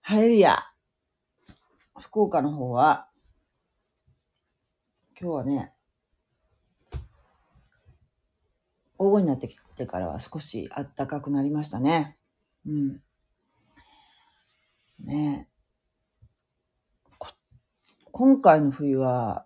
[0.00, 0.64] ハレルヤ。
[2.00, 3.08] 福岡の方は、
[5.20, 5.74] 今日はね、
[8.96, 12.16] 午後になってきてからは少し暖かくなりましたね。
[12.66, 13.02] うん。
[15.04, 15.46] ね
[18.12, 19.44] 今回の冬は、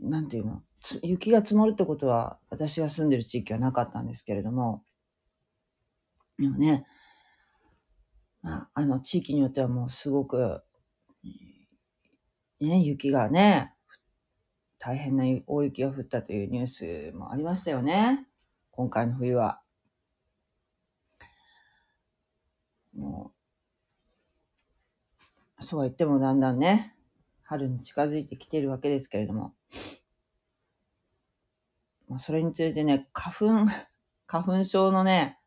[0.00, 0.62] なんていうの、
[1.02, 4.82] 雪が積もるってことは、私が住んでる地域はなかったんですけれども、
[6.38, 6.86] でもね、
[8.42, 10.62] まあ、あの、地域によってはもうすごく、
[12.60, 13.74] ね、雪がね、
[14.78, 18.26] 大変な大雪が降ったというニュースもありましたよね。
[18.70, 19.60] 今回の冬は。
[22.94, 23.32] も
[25.58, 26.94] う、そうは言ってもだんだんね、
[27.42, 29.54] 春に近づいてきているわけですけれども。
[32.08, 33.72] まあ、それについてね、花粉、
[34.26, 35.38] 花粉症のね、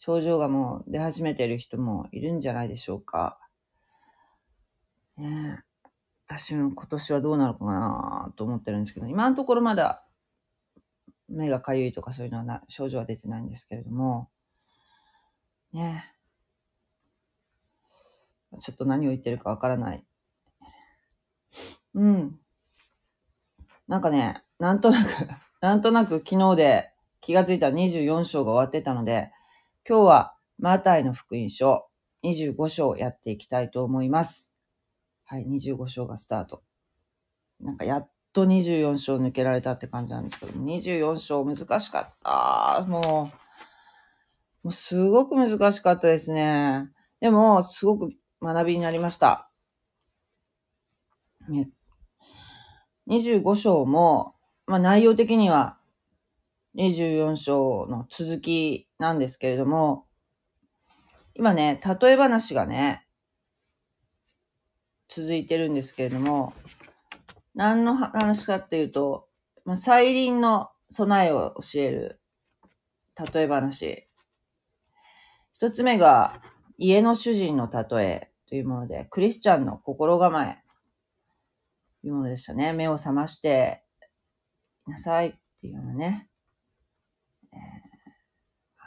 [0.00, 3.38] 症状がもう出始めてる人もいるんじゃないでしょうか。
[5.18, 5.62] ねえ
[6.26, 10.06] 私も今年はどうなるかなと思ってるんですけど、今のところまだ
[11.28, 14.30] 目がかゆいとかそういうのはな症状は出てないんですけれども、
[15.72, 16.14] ね
[18.58, 20.04] ちょっと何を言ってるかわからない。
[21.94, 22.40] うん。
[23.86, 25.08] なんかね、なんとなく
[25.60, 29.30] なんとなく昨日で気がついた24章が終わってたので、
[29.88, 31.86] 今日はマタイの福音書
[32.22, 34.54] 25章をやっていきたいと思います。
[35.24, 36.62] はい、25章がスタート。
[37.60, 42.84] なんかやっと24章抜けられたって感じなんですけども、24章難しかった。
[42.88, 43.30] も
[44.62, 46.90] う、もうすごく難しかったですね。
[47.20, 49.50] でも、すごく学びになりました。
[51.48, 51.70] ね、
[53.08, 54.34] 25章も、
[54.66, 55.78] まあ内容的には
[56.76, 60.06] 24章の続きなんですけれども、
[61.34, 63.06] 今ね、例え話がね、
[65.08, 66.52] 続いてるんですけれども、
[67.54, 69.26] 何の話かっていうと、
[69.64, 72.20] まあ、再臨の備えを教える
[73.32, 74.06] 例え話。
[75.54, 76.42] 一つ目が、
[76.76, 80.62] 家の主人の例えというもので、クリスチャンの心構え
[82.02, 82.74] というものでしたね。
[82.74, 83.82] 目を覚まして
[84.86, 86.29] なさいっていうようなね。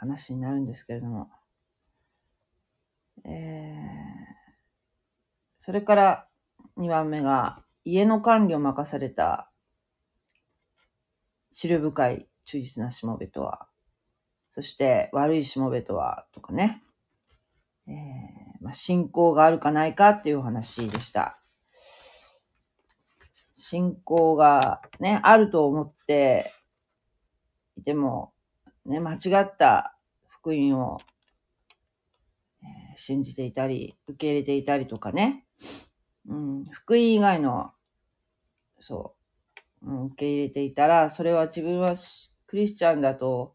[0.04, 1.30] 話になるんですけれども、
[3.24, 3.74] えー、
[5.58, 6.26] それから
[6.78, 9.50] 2番目が、家の管理を任された、
[11.52, 13.66] 知る深い忠実なしもべとは、
[14.54, 16.82] そして悪いしもべとは、とかね、
[17.86, 21.38] えーまあ、信仰があるかないかっていうお話でした。
[23.54, 26.52] 信仰がね、あると思って
[27.76, 28.32] いても、
[28.86, 29.93] ね、間違った
[30.44, 31.00] 福音を、
[32.96, 35.46] 信じていたり、受け入れていたりとかね、
[36.28, 37.72] うん、福音以外の、
[38.78, 39.14] そ
[39.82, 41.94] う、うん、受け入れていたら、それは自分は
[42.46, 43.54] クリスチャンだと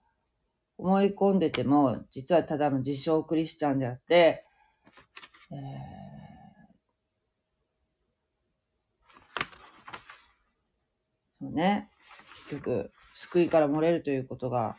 [0.79, 4.45] 思い込んでても、実はただの自称クリスチャンであって、
[5.51, 6.09] えー
[11.39, 11.89] そうね、
[12.49, 14.75] 結局、救いから漏れるということが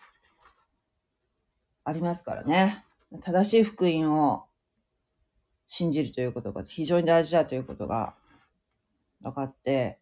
[1.84, 2.84] ありますからね。
[3.22, 4.46] 正しい福音を
[5.66, 8.14] 信じるということが非常に大事だということが
[9.22, 9.98] 分かって、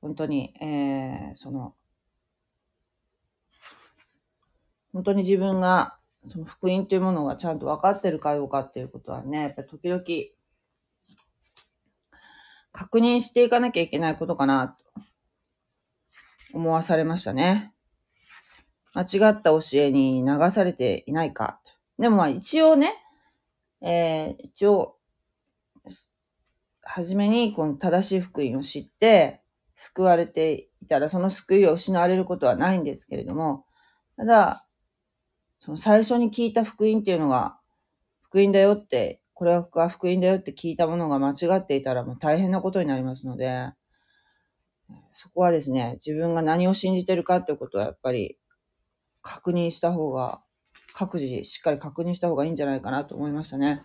[0.00, 1.74] 本当に、えー、その、
[4.92, 5.98] 本当に自分が
[6.28, 10.02] その福音というものがちゃんと分かってるかどうかっていうことはね、やっぱり時々
[12.72, 15.02] 確認していかなきゃいけないことかなと
[16.52, 17.72] 思わされましたね。
[18.98, 21.60] 間違った教えに流されていないか。
[22.00, 22.94] でもまあ一応ね、
[23.80, 24.96] えー、一応、
[26.82, 29.40] はじめにこの正しい福音を知って
[29.76, 33.66] 救われていたらその救いを失われることはないんですけれども、
[34.16, 34.66] ただ、
[35.60, 37.60] その最初に聞いた福音っていうのが
[38.22, 43.68] 福音だよって、これは福音だよって聞いたものが間違っていたらもう大変なことになりますので、
[45.12, 48.38] そこはですね、自分が何を信じてるかってことはやっぱり
[49.28, 50.40] 確認した方が、
[50.94, 53.82] 各自しっかり確認した方がいいんじゃないかなと思いましたね。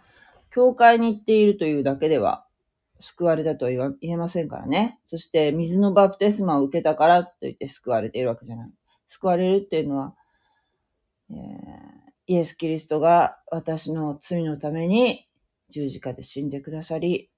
[0.51, 2.45] 教会に行っているというだけでは
[3.01, 4.99] 救われたとは言えませんからね。
[5.05, 8.71] そして水のバプテスマを受けたからと言って救われているわけじゃない。
[9.09, 10.15] 救われるっていうのは、
[11.29, 11.35] えー、
[12.27, 15.27] イエス・キリストが私の罪のために
[15.69, 17.29] 十字架で死んでくださり、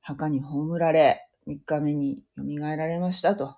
[0.00, 3.56] 墓に葬られ、3日目に蘇られましたと。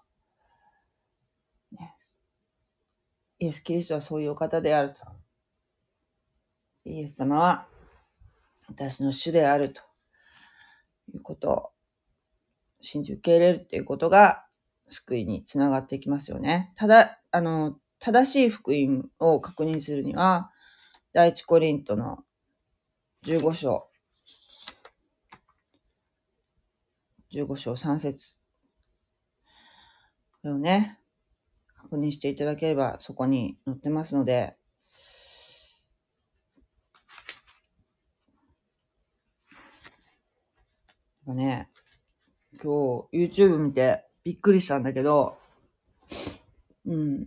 [3.39, 5.17] イエス・キリストはそういうお方であると。
[6.85, 7.67] イエス様は
[8.69, 9.83] 私の主であると
[11.13, 11.71] いうことを
[12.81, 14.47] 信じ受け入れるということが
[14.89, 16.73] 救いにつながっていきますよね。
[16.77, 20.51] ただ、あの、正しい福音を確認するには、
[21.13, 22.25] 第一コリントの
[23.25, 23.89] 15章、
[27.33, 28.39] 15章3節
[30.43, 31.01] これをね、
[31.89, 34.57] 確認していただければそこに載ってますので、
[41.27, 41.69] ね、
[42.63, 45.39] 今日 YouTube 見てびっくりしたんだけど、
[46.87, 47.27] うん。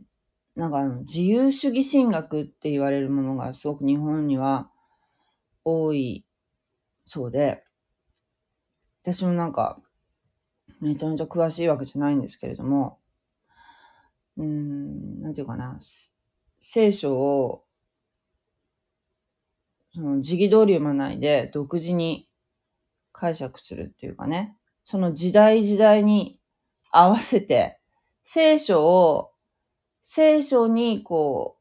[0.56, 4.70] なんかあの、自由主義神学って言われるものがすごく日本には
[5.64, 6.26] 多い
[7.06, 7.64] そうで、
[9.04, 9.82] 私もなんか、
[10.82, 12.99] めちゃめちゃ詳しいわけじゃないんですけれども、
[14.40, 15.78] うん、なんていうかな、
[16.62, 17.66] 聖書を、
[19.94, 22.30] その、時期通り読まないで、独自に
[23.12, 24.56] 解釈するっていうかね、
[24.86, 26.40] その時代時代に
[26.90, 27.82] 合わせて、
[28.24, 29.34] 聖書を、
[30.04, 31.58] 聖書にこ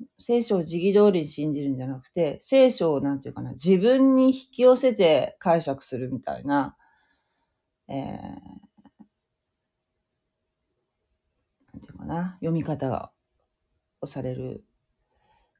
[0.00, 6.76] う、聖書を時期通りに信じるんじゃなくて、聖書をなんていうかな、自分に引き寄せて解釈するみたいな、
[7.88, 7.98] えー、
[11.74, 13.12] なんていうかな、読み方
[14.00, 14.64] をされる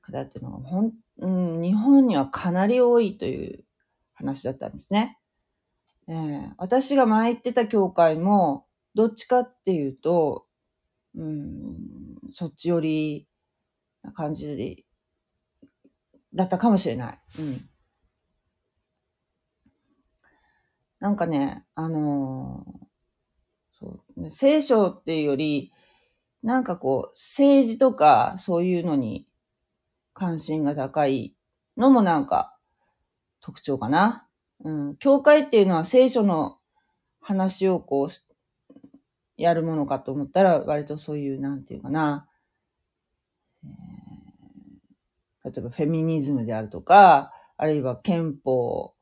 [0.02, 3.64] 方っていうのは、ほん、うん、日本にはかなり多いという
[4.12, 5.18] 話だったんですね。
[6.06, 10.46] えー、私が前行ってた教会も、どっちかっていうと、
[11.16, 11.76] うん、
[12.30, 13.28] そっち寄り
[14.02, 14.84] な感じで、
[16.34, 17.18] だったかもしれない。
[17.38, 17.68] うん。
[21.00, 22.84] なんかね、あのー、
[23.78, 25.72] そう聖書っていうより、
[26.44, 29.26] なんかこう、政治とかそういうのに
[30.12, 31.34] 関心が高い
[31.78, 32.54] のもなんか
[33.40, 34.28] 特徴かな。
[34.62, 34.96] うん。
[34.96, 36.58] 教会っていうのは聖書の
[37.20, 38.84] 話をこう、
[39.38, 42.28] やるものかと思ったら、割とそういう、なんていうかな、
[45.44, 48.94] 例えばフェミニズムであるとか、あるいは憲法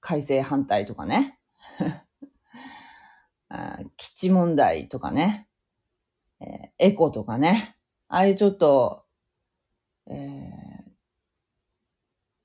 [0.00, 1.37] 改正反対とかね。
[3.48, 5.48] あ基地問題とかね。
[6.40, 7.76] えー、エコとかね。
[8.08, 9.04] ああいうちょっと、
[10.06, 10.58] えー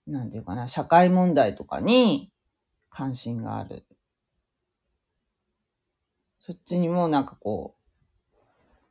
[0.07, 2.31] なんていうかな、社会問題とかに
[2.89, 3.85] 関心がある。
[6.39, 7.75] そっちにもなんかこ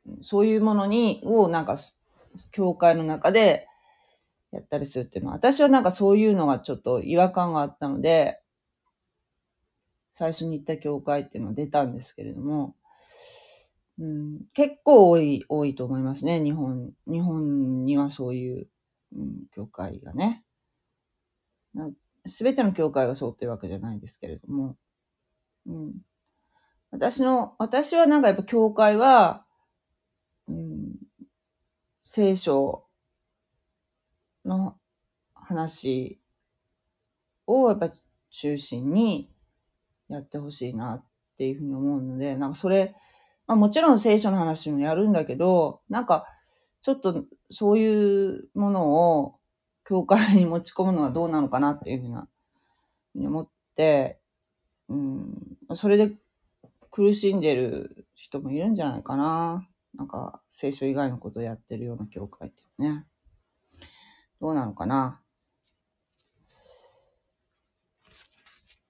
[0.07, 1.77] う、そういうものに、をなんか、
[2.51, 3.67] 教会の中で
[4.51, 8.41] やったりするっていうのは、私はなんかそういうのがちょっと違和感があったので、
[10.15, 12.75] 最初に行った教会っていうのが出たんですけれども、
[13.99, 16.91] うん、結構多い、多いと思いますね、日本。
[17.07, 18.67] 日本にはそういう、
[19.15, 20.43] うん、教会がね。
[22.27, 24.77] すべての教会がそうっていうわけじゃないですけれども、
[25.67, 25.93] うん。
[26.91, 29.45] 私の、私はなんかやっぱ教会は、
[30.47, 30.95] うん、
[32.03, 32.85] 聖書
[34.45, 34.77] の
[35.33, 36.19] 話
[37.47, 37.91] をやっぱ
[38.29, 39.32] 中心に
[40.09, 41.05] やってほしいなっ
[41.37, 42.95] ていうふうに思うので、なんかそれ、
[43.47, 46.25] まあもちろん聖書の話もやるんだけど、なんか
[46.81, 49.35] ちょっとそういうものを
[49.85, 52.27] 教会に持ち込むのはどうなのかなっていうふうな、
[53.15, 54.19] に思って、
[54.89, 56.15] うん、それで
[56.91, 59.67] 苦しんでる人もいるんじゃないかな。
[59.95, 63.05] なんか、聖書以外のことをやってるような教会っていうね。
[64.41, 65.21] どうなのかな。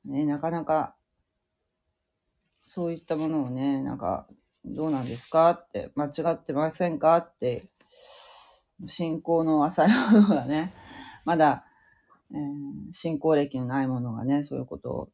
[0.05, 0.96] ね、なかなか、
[2.75, 4.27] そういったものをね、なんか、
[4.65, 5.51] どうなんですか？
[5.51, 7.15] って、間違ってませんか？
[7.18, 7.68] って、
[8.88, 10.74] 信仰の浅いものがね、
[11.24, 11.68] まだ、
[12.32, 15.10] えー、信仰歴のないものがね、そういうことを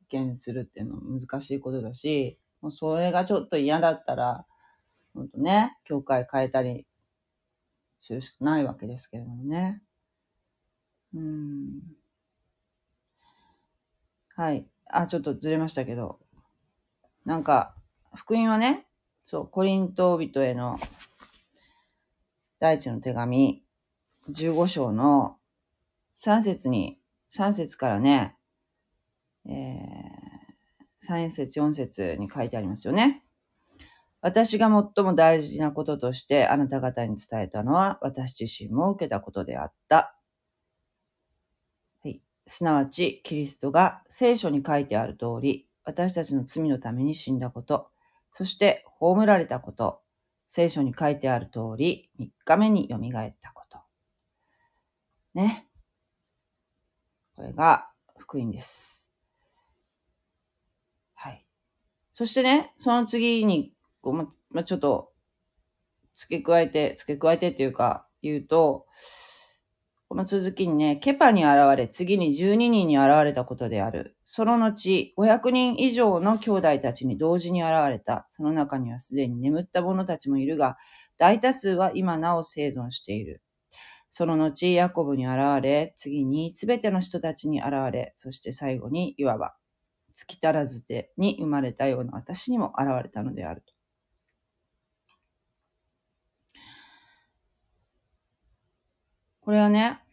[0.00, 4.46] 意見するっていうのは難しいことだし、もうそれがちょっと嫌だったら、
[5.12, 6.86] ほんとね、教会変えたり
[8.00, 9.82] するしかないわけですけれどもね。
[11.12, 11.80] うん。
[14.36, 14.66] はい。
[14.86, 16.23] あ、ちょっとずれましたけど。
[17.24, 17.74] なんか、
[18.14, 18.86] 福音はね、
[19.24, 20.78] そう、コリント人への
[22.60, 23.64] 第一の手紙、
[24.30, 25.38] 15章の
[26.18, 26.98] 3節に、
[27.34, 28.36] 3節からね、
[29.46, 33.24] えー、3節、4節に書いてありますよね。
[34.20, 40.16] 私が最も大事なこととしてあなた方に伝えたのは私自身も受けたことであった。
[42.02, 42.22] はい。
[42.46, 47.88] すなわち、キリストが聖書に書いてある通り、私たちの罪のために死んだこと、
[48.32, 50.00] そして葬られたこと、
[50.48, 53.78] 聖書に書いてある通り、3日目に蘇ったこと。
[55.34, 55.68] ね。
[57.36, 59.12] これが福音です。
[61.14, 61.44] はい。
[62.14, 63.74] そしてね、その次に、
[64.50, 65.12] ま、ちょっと、
[66.14, 68.86] 付け加えて、付け加えてっていうか、言うと、
[70.14, 74.16] この続きにね、ケパに現れ、次に12人に現れたことである。
[74.24, 78.24] その後、500人以上の兄弟たちに同時に現れた。
[78.28, 80.76] その中にはすでに眠った者たちもいるが、
[81.18, 83.42] 大多数は今なお生存している。
[84.12, 89.56] その後、ヤコブに現れ、次にすべての人たちに現れ、そして最後にいわば、
[90.14, 93.74] 月足らずでに生まれたような私にも現れたのであると。
[99.40, 100.03] これはね、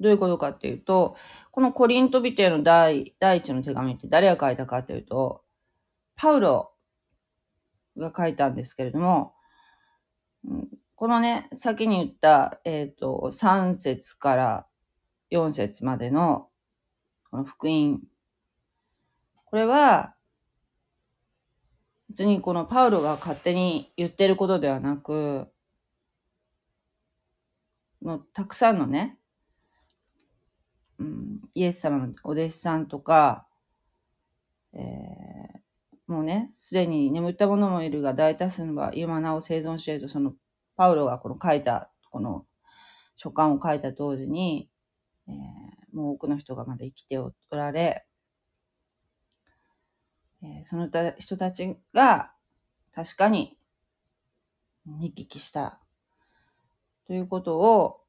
[0.00, 1.16] どういうことかっていうと、
[1.50, 5.42] このコリントビテの第第一の手紙って誰が書いたかっていうと、
[6.16, 6.72] パウロ
[7.96, 9.34] が書いたんですけれども、
[10.94, 14.66] このね、先に言った、えっ、ー、と、3節から
[15.30, 16.48] 4節までの、
[17.30, 18.00] この福音。
[19.44, 20.14] これは、
[22.08, 25.48] 別にこのパウロが勝手に言ってることではなく、
[28.02, 29.18] のたくさんのね、
[30.98, 33.46] うん、イエス様のお弟子さんとか、
[34.72, 40.34] えー、もうね、すでに眠った者もいるが大多数のは今なお生存していると、その
[40.76, 42.46] パウロがこの書いた、この
[43.16, 44.70] 書簡を書いた当時に、
[45.28, 48.06] えー、もう多くの人がまだ生きておられ、
[50.42, 52.32] えー、そのた人たちが
[52.94, 53.58] 確かに
[54.86, 55.80] 見聞きした
[57.06, 58.00] ということを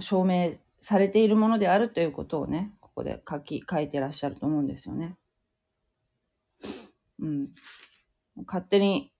[0.00, 5.16] 証明されているものであるということをね、ここで書き、書いてらっしゃると思うんですよね。
[7.20, 7.48] うん。
[8.46, 9.12] 勝手に、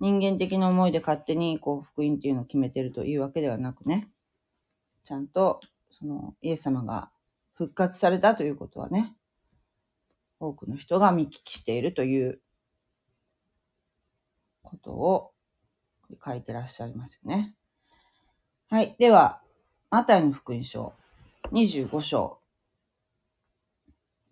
[0.00, 4.10] 人間的な思いで勝手にこう福音っていうのを決めてるというわけではなくね、
[5.04, 7.10] ちゃんと、その、イエス様が
[7.52, 9.14] 復活されたということはね、
[10.40, 12.40] 多くの人が見聞きしているという
[14.62, 15.32] ことを
[16.24, 17.54] 書いてらっしゃいますよね。
[18.70, 18.96] はい。
[18.98, 19.40] では、
[19.90, 20.94] マタイの福音書
[21.52, 22.38] 25章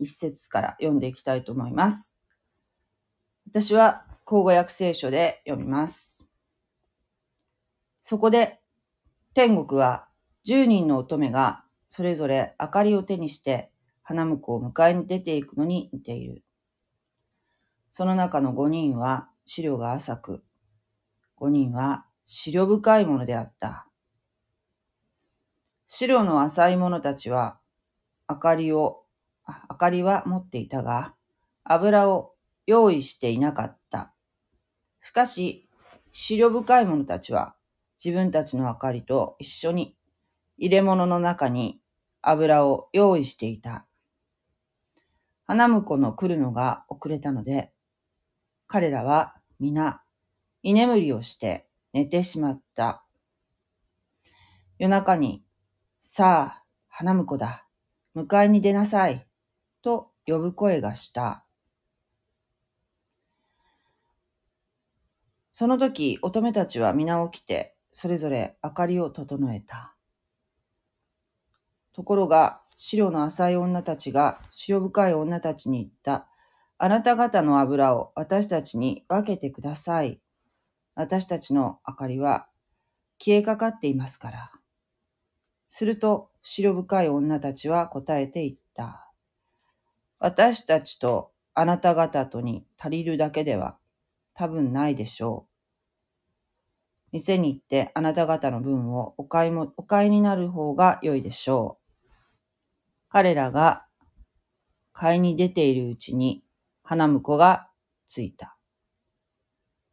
[0.01, 2.17] 1節から読んでいきたいと思います。
[3.47, 6.27] 私は口語訳聖書で読みます。
[8.03, 8.61] そこで
[9.35, 10.09] 天国は
[10.47, 13.71] 10人の乙女がそれぞれ明かりを手にして
[14.03, 16.43] 花婿を迎えに出ていくのに似ている。
[17.93, 20.43] その中の5人は資料が浅く、
[21.39, 23.87] 5人は資料深いものであった。
[25.95, 27.61] 白の浅い者たちは、
[28.27, 29.03] 明かりを、
[29.69, 31.15] 明かりは持っていたが、
[31.65, 32.33] 油を
[32.67, 34.15] 用意していなかった。
[35.03, 35.69] しかし、
[36.11, 37.55] 資料深い者たちは、
[38.03, 39.95] 自分たちの明かりと一緒に
[40.57, 41.83] 入れ物の中に
[42.23, 43.85] 油を用意していた。
[45.45, 47.71] 花婿の来るのが遅れたので、
[48.67, 50.03] 彼らは皆
[50.63, 53.05] 居眠りをして寝てしまった。
[54.79, 55.45] 夜中に
[56.15, 57.67] さあ、花婿だ。
[58.15, 59.27] 迎えに出なさい。
[59.81, 61.47] と呼ぶ声がした。
[65.55, 69.95] その時、乙女たちは皆起きて、それぞれ明かりを整えた。
[71.95, 76.29] ところが、白の浅い女たちが白深い女たちに言った。
[76.77, 80.21] あなた方の油を私たちに分けてください。
[80.95, 82.49] 私たちの明かりは
[83.19, 84.53] 消えかかっていますから。
[85.75, 89.11] すると、白深い女たちは答えて言った。
[90.19, 93.79] 私たちとあなた方とに足りるだけでは
[94.35, 97.13] 多分ないでしょう。
[97.13, 102.11] 店に行ってあなた方の分をお買いも、お買いになる方が良いでしょう。
[103.09, 103.87] 彼らが
[104.93, 106.45] 買いに出ているうちに
[106.83, 107.71] 花婿が
[108.09, 108.59] ついた。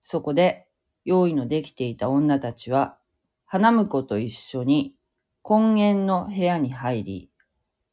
[0.03, 0.67] そこで
[1.05, 2.97] 用意のできていた女たちは
[3.45, 4.98] 花婿と一緒に
[5.49, 7.31] 根源の部屋に入り、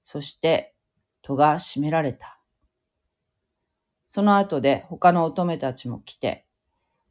[0.05, 0.75] そして
[1.23, 2.39] 戸が閉められた。
[4.09, 6.45] その後で他の乙女たちも来て、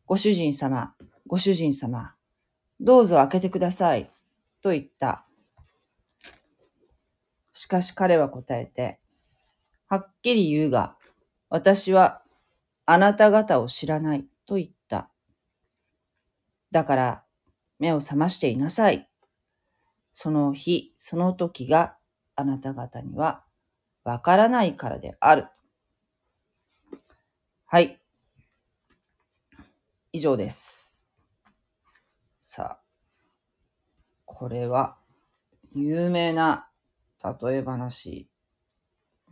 [0.06, 0.94] ご主人様、
[1.26, 2.14] ご主人様、
[2.80, 4.12] どうぞ開けてください、
[4.62, 5.26] と言った。
[7.54, 9.00] しかし彼は答えて、
[9.88, 10.96] はっきり言うが、
[11.50, 12.22] 私は
[12.86, 15.10] あなた方を知らないと言った。
[16.70, 17.24] だから
[17.80, 19.10] 目を覚ましていなさい。
[20.18, 21.98] その日、その時が
[22.38, 23.44] あなた方には
[24.06, 25.48] わからないからである。
[27.66, 28.02] はい。
[30.14, 31.06] 以上です。
[32.40, 32.82] さあ、
[34.24, 34.96] これは、
[35.74, 36.70] 有名な
[37.22, 38.30] 例え話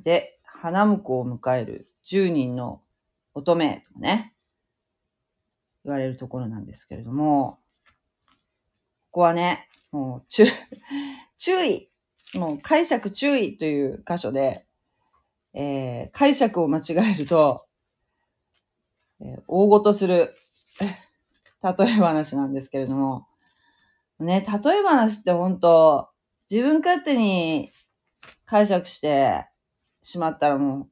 [0.04, 2.82] で、花婿を迎える10人の
[3.34, 4.36] 乙女とかね、
[5.86, 7.62] 言われるところなんですけれども、
[9.12, 10.43] ここはね、もう、注、
[11.38, 11.89] 注意
[12.33, 14.65] もう解釈注意という箇所で、
[15.53, 16.83] えー解釈を間違
[17.13, 17.65] えると、
[19.21, 20.33] えー大ごとする、
[21.62, 23.27] 例え話なんですけれども、
[24.19, 26.09] ね、例え話って本当
[26.50, 27.71] 自分勝手に
[28.45, 29.47] 解釈して
[30.01, 30.89] しまったらも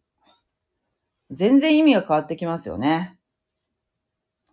[1.29, 3.17] う、全然意味が変わってきますよね。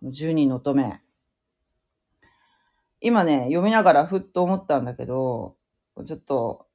[0.03, 1.01] 10人の乙女。
[3.01, 5.55] 今ね、読みながらふっと思ったんだけど、
[6.05, 6.67] ちょっと、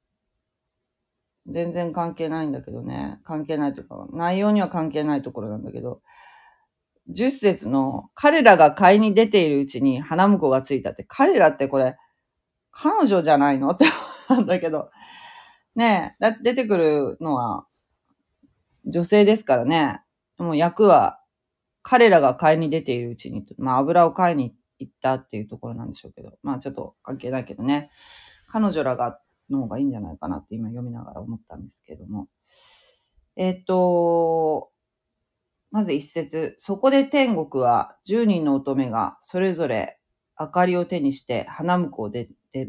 [1.47, 3.19] 全然関係ないんだけどね。
[3.23, 6.01] 関係ないというか、内容には関係ないところなんだけど、
[7.11, 11.97] 10節の彼らが買いに出ているうちに花婿がついたって、彼らってこれ、
[12.71, 13.69] 彼女じゃないの？
[13.69, 14.89] って思ったんだけど、
[15.75, 17.67] ねえ、だ出てくるのは
[18.85, 20.01] 女性ですからね。
[20.39, 21.19] もう役は
[21.83, 27.91] 彼らが買いに出ているうちに、まあ油を買いに行っ行ったっていうところなんでしょうけど、まあちょっと関係ないけどね。
[28.47, 32.27] 彼女らがの方がいいんじゃないかなって今読みながら思ったんですけども。
[33.35, 34.71] えっと、
[35.71, 36.55] まず一節。
[36.57, 39.99] そこで天国は十人の乙女がそれぞれ
[40.39, 42.65] 明かりを手にして花婿を出て、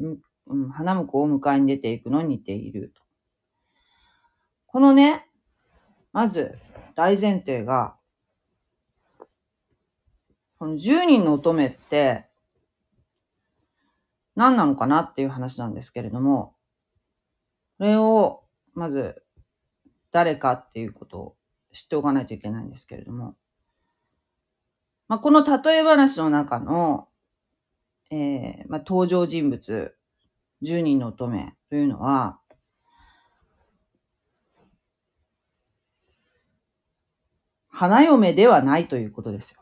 [0.47, 3.03] うん、花婿を迎えに出ていくのに似ていると。
[4.67, 5.27] このね、
[6.13, 6.59] まず
[6.97, 7.97] 大前提が、
[10.59, 12.27] この十人の乙女って
[14.35, 16.55] 何なのかなっていう話なんですけれども、
[17.79, 18.43] これを
[18.75, 19.23] まず
[20.11, 21.37] 誰かっていうことを
[21.73, 23.37] 知っておかないといけないんですけれども、
[25.09, 27.09] まあ、この例え話の中の、
[28.11, 29.97] えーまあ、登場人物、
[30.63, 32.39] 10人の乙女というのは、
[37.69, 39.61] 花嫁ではないということですよ。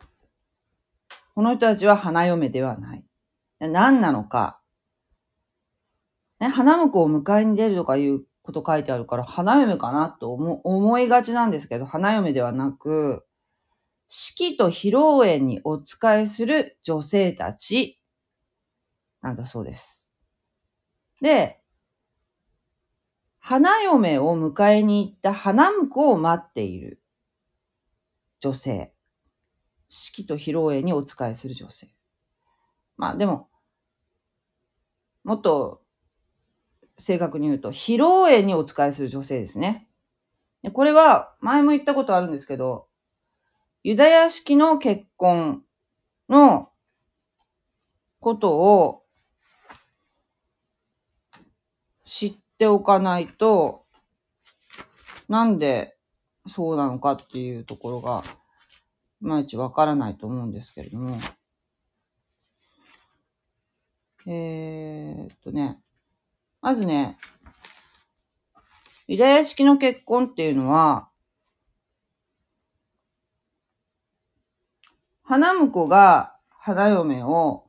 [1.34, 3.04] この人たちは花嫁ではない。
[3.60, 4.60] 何なのか。
[6.40, 13.26] ね、花婿を迎えに出るとかいうこと書いてあるから、花嫁かなと思思いがちなんですけど、花嫁ではなく、
[14.08, 18.00] 式と披露宴にお仕えする女性たち
[19.22, 20.12] なんだそうです。
[21.20, 21.60] で、
[23.40, 27.02] 花嫁を迎えに行った花婿を待っている
[28.40, 28.93] 女性。
[29.96, 31.88] 式と披露宴にお仕えする女性。
[32.96, 33.48] まあでも、
[35.22, 35.82] もっと
[36.98, 39.88] 正確に言うと、披露宴にお仕えする女性ですね。
[40.72, 42.88] これは前も言ったことあるんですけど、
[43.84, 45.62] ユダヤ式の結婚
[46.28, 46.70] の
[48.18, 49.04] ことを
[52.04, 53.84] 知っておかないと、
[55.28, 55.96] なんで
[56.48, 58.24] そうなのかっていうところが、
[59.24, 61.18] いまいちわからないと思うんですけれども。
[64.26, 65.80] えーっとね、
[66.60, 67.18] まずね、
[69.06, 71.08] ユダヤ式の結婚っていうのは、
[75.22, 77.64] 花婿が花嫁を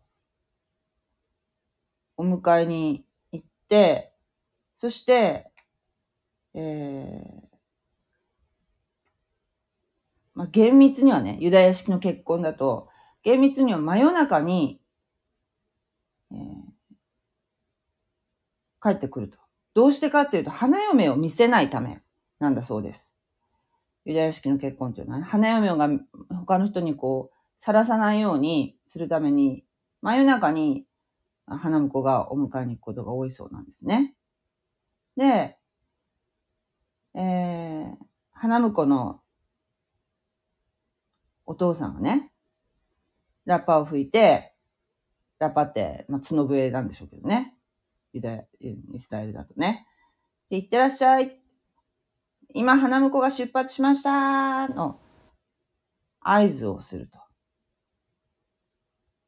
[2.17, 4.11] お迎えに行って、
[4.75, 5.49] そして、
[6.53, 7.44] えー、
[10.35, 12.89] まあ、厳密にはね、ユダヤ式の結婚だと、
[13.23, 14.79] 厳密には真夜中に、
[16.31, 16.75] えー
[18.85, 19.39] 帰ってくると。
[19.73, 22.03] どうしてかっていうと、花嫁を見せないため
[22.37, 23.19] なんだそうです。
[24.05, 25.89] ユダヤ式の結婚というのは、花嫁が
[26.29, 29.65] 他の人にこう、さらさないようにするために、
[30.03, 30.85] 真夜中に
[31.47, 34.13] 花婿がお迎えに行くことが多いそうなんですね。
[35.17, 35.57] で、
[37.15, 37.95] えー、
[38.33, 39.21] 花婿の
[41.45, 42.31] お父さんがね、
[43.45, 44.53] ラッパを吹いて、
[45.39, 47.55] ラッパって、まあ、角笛なんでしょうけどね。
[48.13, 49.85] ユダヤ、イスラエルだとね。
[50.49, 51.39] で、行ってらっしゃい。
[52.53, 54.99] 今、花婿が出発しましたの
[56.21, 57.19] 合図をすると。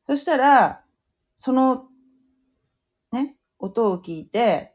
[0.08, 0.84] そしたら、
[1.36, 1.86] その、
[3.12, 4.74] ね、音を聞いて、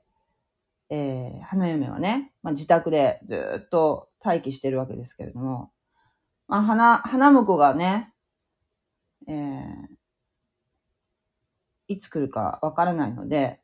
[0.90, 5.72] えー、花嫁はね、まあ、自宅でずっと待機してるわけですけれども、
[6.52, 8.12] まあ、花、花婿がね、
[9.26, 9.86] えー、
[11.88, 13.62] いつ来るかわからないので、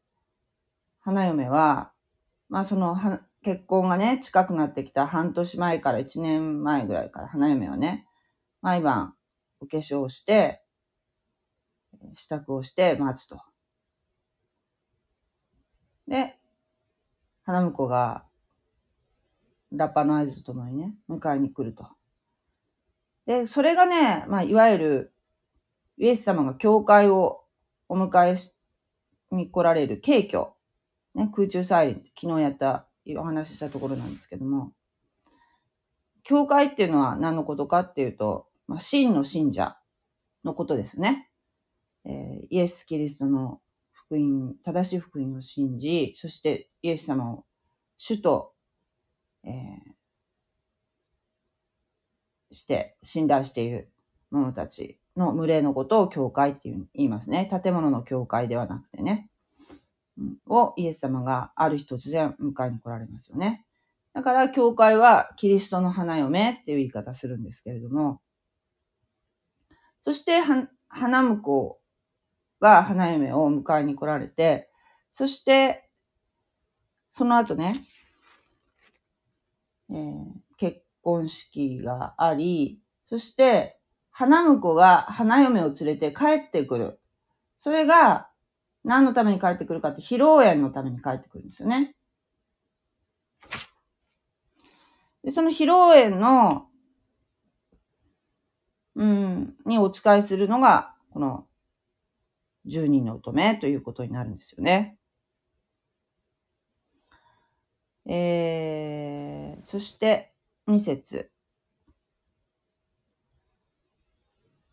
[0.99, 1.93] 花嫁は、
[2.49, 8.07] まあそのは、結婚がね、近くなってきた半年前から1年前ぐらいから花嫁はね、
[8.63, 9.15] 毎晩
[9.61, 10.63] お化粧をして、
[12.15, 13.43] 支度をして待つと。
[16.07, 16.39] で、
[17.45, 18.25] 花婿が
[19.73, 21.98] ラッパの合図とともにね、迎えに来ると。
[23.29, 25.13] で、それがね、まあ、いわゆる、
[25.99, 27.45] イエス様が教会を
[27.87, 28.55] お迎えし
[29.31, 30.47] に来られる景挙。
[31.15, 32.87] ね、空中再臨、昨日やった、
[33.19, 34.73] お話ししたところなんですけども、
[36.23, 39.77] 教会っていうのは何のことかっていうと、まあ、真の信者
[40.43, 41.29] のことですね。
[42.07, 43.61] えーイエス・キリストの
[43.93, 47.45] 福音、正しい福音を信じ、そしてイエス様を
[47.99, 48.55] 主と、
[49.45, 49.98] えー
[52.51, 53.91] して信頼している
[54.31, 57.49] 者たちの群れのことを教会っていう言いますね。
[57.63, 59.29] 建物の教会ではなくてね。
[60.49, 63.65] をイエス様がある日突然迎えに来られますよね。
[64.15, 68.21] だから教会はキリストの花嫁っていう言い方するんですけれども、
[70.03, 71.79] そして花婿
[72.61, 74.71] が花嫁を迎えに来られて、
[75.13, 75.89] そして、
[77.13, 77.75] その後ね、
[79.91, 80.48] えー
[81.09, 87.01] 婚式があり、そして、花婿が花嫁を連れて帰ってくる。
[87.59, 88.29] それが、
[88.85, 91.97] 何のために帰ってくるかって、披露宴のために帰ってくるんですよね。
[95.25, 96.67] で、その披露宴の、
[98.95, 101.47] うん、にお仕えするのが、この、
[102.67, 104.99] 十人の乙女ということになるんですよね。
[108.05, 110.35] えー、そして、
[110.69, 111.31] 二節。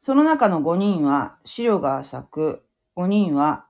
[0.02, 3.66] その中の五人は、資料が浅く、五人は、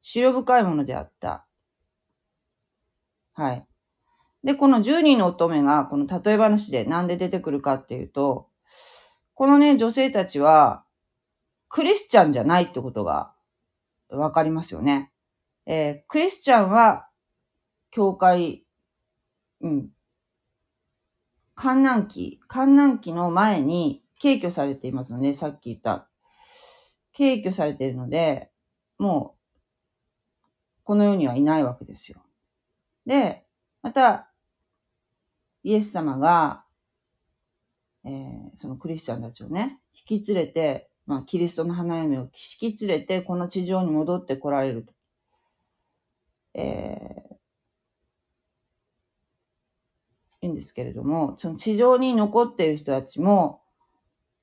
[0.00, 1.46] 資料深いものであった。
[3.32, 3.66] はい。
[4.44, 8.48] で、この十人の乙女が、この例え話でなんで出てくるかっていうと、
[9.34, 10.84] このね、女性たちは、
[11.68, 13.34] クリスチャンじゃないってことが
[14.10, 15.10] わかりますよね。
[15.66, 17.08] えークリスチャンは、
[17.90, 18.64] 教会、
[19.60, 19.93] うん、
[21.54, 26.08] 観難期、観難期の前に敬挙されていますので、さっき言った、
[27.12, 28.50] 敬挙されているので、
[28.98, 29.60] もう、
[30.84, 32.22] この世にはいないわけですよ。
[33.06, 33.46] で、
[33.82, 34.30] また、
[35.62, 36.64] イエス様が、
[38.04, 42.22] えーそのクリスチャンたちをね、引き連れて、まあ、キリストの花嫁を
[42.60, 44.92] 引き連れて、この地上に戻って来られると。
[46.54, 47.33] えー
[50.44, 53.62] いいんですけれども、その地上に残っている人たちも、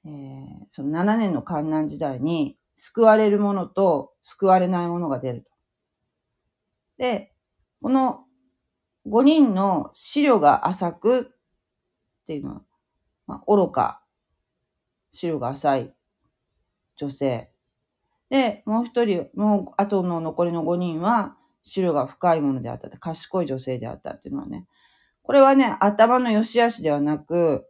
[0.05, 5.51] えーその7年の観難時代に救われるものと救われないものが出ると。
[6.97, 7.33] で、
[7.81, 8.25] この
[9.05, 12.61] 5人の資料が浅くっていうのは、
[13.27, 14.03] まあ、愚か、
[15.11, 15.93] 資料が浅い
[16.95, 17.51] 女性。
[18.29, 24.67] で、もう一人、もう後の残りの5人は、資料が深いものであった、賢い女性であったっていうのはね、
[25.23, 27.67] これはね、頭の良し悪しではなく、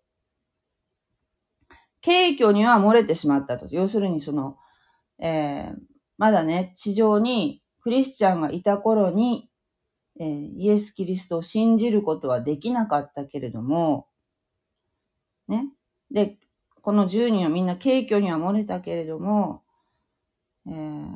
[2.04, 3.68] 軽挙には漏れてしまったと。
[3.70, 4.58] 要するにその、
[5.20, 5.80] えー
[6.18, 9.50] まだね、地上にクリスチャンがいた頃に、
[10.20, 14.08] えーイエス・キリストを信じることはできなかったけれども、
[15.48, 15.68] ね。
[16.12, 16.38] で、
[16.82, 19.64] この10人はみんな軽挙には漏れたけれども、
[20.68, 21.12] えー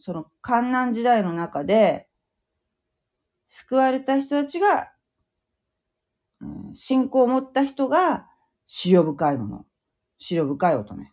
[0.00, 2.08] その観難時代の中で、
[3.48, 4.92] 救われた人たちが、
[6.74, 8.26] 信仰を持った人が、
[8.66, 9.66] 資料深いもの。
[10.18, 11.10] 資料深い乙女。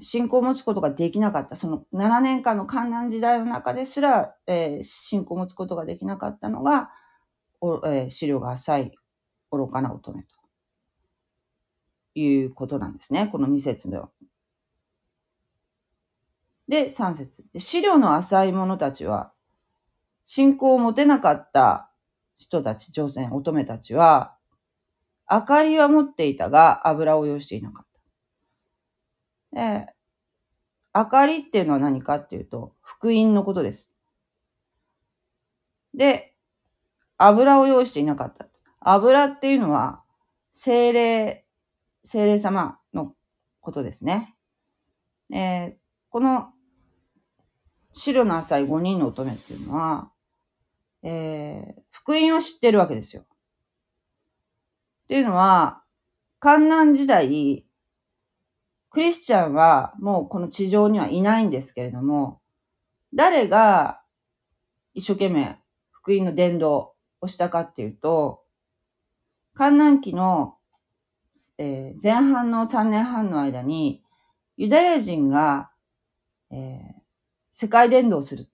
[0.00, 1.56] 信仰を持つことができなかった。
[1.56, 6.90] その7年間の観難時代の中ですら、えー信仰を持つことができなかったのが、
[7.60, 8.92] おえー資料が浅い
[9.50, 10.28] 愚かな乙女と
[12.14, 13.28] いうことなんですね。
[13.30, 14.10] この2節では。
[16.68, 19.32] で、3節資料の浅い者たちは、
[20.24, 21.92] 信仰を持てなかった
[22.38, 24.36] 人たち、女性、乙女たちは、
[25.30, 27.86] 明かりは持っていたが、油を用意していなかっ
[29.52, 29.60] た。
[29.60, 29.94] で、
[30.94, 33.90] 明かりっていうのは何かっていうと、福音のことです。
[35.94, 36.34] で、
[37.18, 38.46] 油を用意していなかった。
[38.80, 40.02] 油っていうのは、
[40.52, 41.46] 精霊、
[42.04, 43.14] 精霊様の
[43.60, 44.34] ことですね。
[45.32, 46.48] えーこの、
[47.92, 50.10] 白の浅い5人の乙女っていうのは、
[51.06, 53.22] えー福音を知ってるわけですよ。
[53.22, 53.26] っ
[55.08, 55.82] ていうのは、
[56.38, 57.66] 観難時代、
[58.90, 62.40] クリスチャンはもうこの地上にはいないんですけれども、
[63.12, 64.02] 誰が
[64.94, 65.58] 一生懸命
[65.90, 68.44] 福音の伝道をしたかっていうと、
[69.54, 70.56] 観難期の
[71.58, 74.02] えー、前半の3年半の間に、
[74.56, 75.70] ユダヤ人が、
[76.50, 76.92] えー、
[77.52, 78.48] 世界伝道する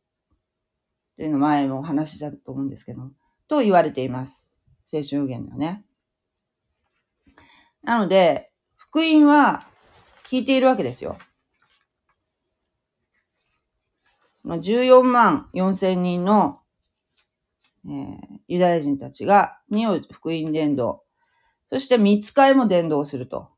[1.23, 3.13] っていうの前もお話だと思うんですけど、
[3.47, 4.57] と言われています。
[4.87, 5.85] 聖書予言ではね。
[7.85, 9.65] なので、福音は
[10.27, 11.17] 聞いているわけですよ。
[14.45, 16.59] 14万4千人の、
[17.87, 21.05] えー、ユダヤ人たちが、によ福音伝道。
[21.71, 23.49] そして見つかいも伝道すると。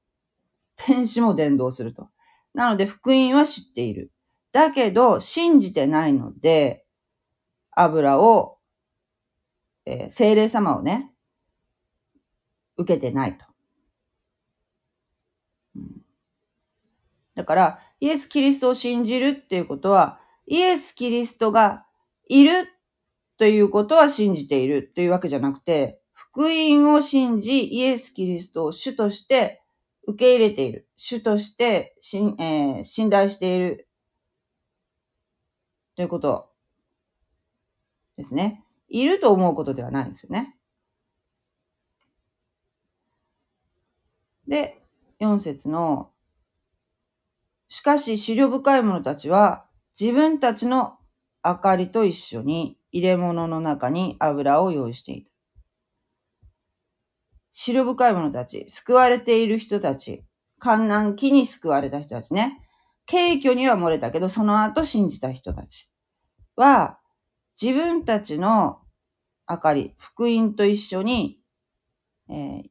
[0.77, 2.11] 天使も伝道すると。
[2.53, 4.12] なので福音は知っている。
[4.53, 6.84] だけど、信じてないので、
[7.76, 8.58] 油を、
[9.87, 11.12] えー、精霊様をね、
[12.76, 13.44] 受けてないと。
[17.34, 21.84] だから、イエス・キリストを信じるっていうことは、イエス・キリストが
[22.28, 22.68] いる
[23.38, 29.62] ということは信じているというわけじゃなくて、福音を信じ、イエス・キリストを主として
[30.06, 30.88] 受け入れている。
[30.96, 33.88] 主として信,、えー、信頼している。
[35.96, 36.53] ということ
[38.16, 38.64] ですね。
[38.88, 40.57] いると思うことではないんですよね。
[44.46, 44.83] で、
[45.20, 46.11] 4節の
[47.74, 49.66] しかし、資料深い者たちは、
[49.98, 50.96] 自分たちの
[51.44, 55.31] 明かりと一緒に入れ物の中に油を用意していた。
[57.53, 60.24] 資料深い者たち、救われている人たち、
[60.61, 62.61] 観難期に救われた人たちね。
[63.11, 65.90] 軽挙には漏れたけど、その後信じた人たち
[66.55, 67.00] は、
[67.60, 68.80] 自分たちの
[69.48, 71.40] 明かり、福音と一緒に、
[72.28, 72.62] え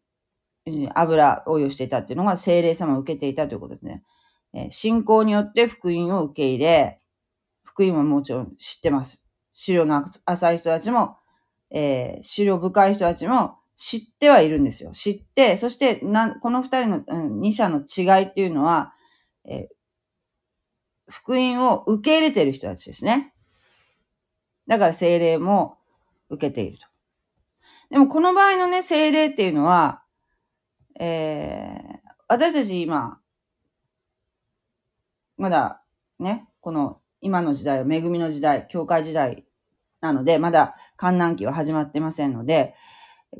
[0.67, 4.03] ー、油を用意していたっていうのが精霊様を受けていたということですね。
[4.53, 7.01] え信仰によって福音を受け入れ、
[7.63, 9.25] 福音はもちろん知ってます。
[9.53, 11.17] 資料の浅い人たちも、
[11.71, 14.91] えー、資料深い人たちも知ってはいるんですよ。
[14.91, 18.93] 知って、そしてな、この二人の、うん、二者の違いっていうのは、
[19.45, 23.32] えー、福音を受け入れてる人たちですね。
[24.67, 25.77] だから精霊も
[26.29, 26.85] 受けていると。
[27.89, 30.03] でもこの場合のね、精霊っていうのは、
[30.99, 33.19] えー、私たち今、
[35.37, 35.83] まだ
[36.19, 39.45] ね、この今の時代は恵みの時代、教会時代
[40.01, 42.75] なので、まだ観覧期は始まってませんので、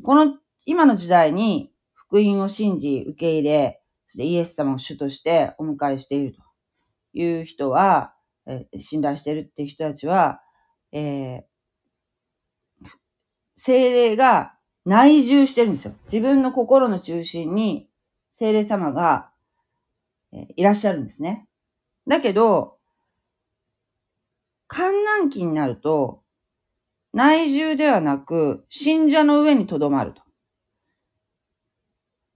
[0.04, 6.42] この今の時代に福音を信じ、受け入れ、そしてイエス様を主としてお迎えしていると
[7.14, 8.14] いう人は、
[8.46, 10.42] え、信頼しているっていう人たちは、
[10.94, 12.88] えー、
[13.56, 14.54] 精霊が
[14.86, 15.96] 内住してるんですよ。
[16.06, 17.90] 自分の心の中心に
[18.34, 19.32] 精霊様が、
[20.32, 21.48] え、いらっしゃるんですね。
[22.08, 22.78] だけど、
[24.68, 26.22] 観難期になると、
[27.14, 30.22] 内住ではなく、信者の上に留まると。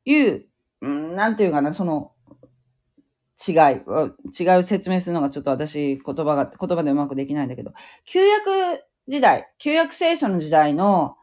[0.06, 0.48] いう、
[0.86, 2.14] んなんていうかな、その、
[3.46, 3.56] 違い、
[4.40, 7.74] 違う説明するのがちょっと私、言葉が、言葉でうまくできないんだけど、
[8.06, 11.16] 旧約時代、旧約聖書の時代の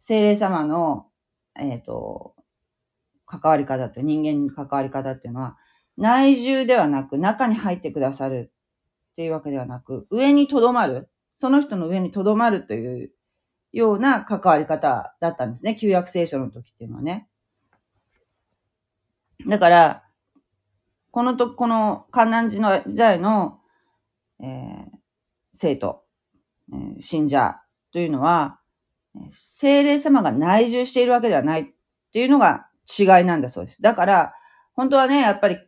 [0.00, 1.06] 精霊様の、
[1.58, 2.34] えっ、ー、と、
[3.26, 5.58] 関わり方って、人間に関わり方っていうのは、
[5.96, 8.52] 内住ではなく、中に入ってくださる
[9.12, 13.12] っていうわけではなく、上に留まる、その人の上に留まるという
[13.72, 15.76] ような関わり方だったんですね。
[15.76, 17.28] 旧約聖書の時っていうのはね。
[19.46, 20.04] だから、
[21.10, 23.58] このと、この観南時の時代の、
[24.40, 24.86] えー、
[25.52, 26.04] 生徒、
[26.72, 27.56] えー、信者
[27.92, 28.60] というのは、
[29.30, 31.64] 精霊様が内住しているわけではないっ
[32.12, 32.68] ていうのが
[32.98, 33.82] 違いなんだそうです。
[33.82, 34.34] だから、
[34.74, 35.58] 本当はね、やっぱり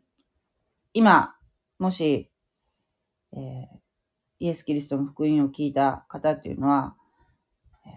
[0.95, 1.35] 今、
[1.79, 2.31] もし、
[3.33, 3.41] えー、
[4.39, 6.95] イエス・キリストの福音を聞いた方っていうのは、
[7.87, 7.93] えー、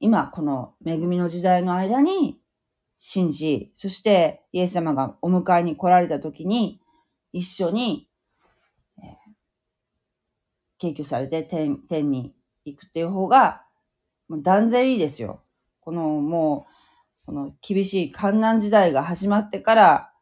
[0.00, 2.40] 今、この恵みの時代の間に
[2.98, 6.80] 信じ、そしてイエス様がお迎えに来られた時に、
[7.32, 8.08] 一緒に、
[8.98, 9.04] えー、
[10.78, 12.34] 敬居されて天天に
[12.64, 13.62] 行くっていう方が、
[14.28, 15.42] もう断然いいですよ。
[15.80, 16.66] このも
[17.22, 20.12] う、この厳しい観難時代が始まってから、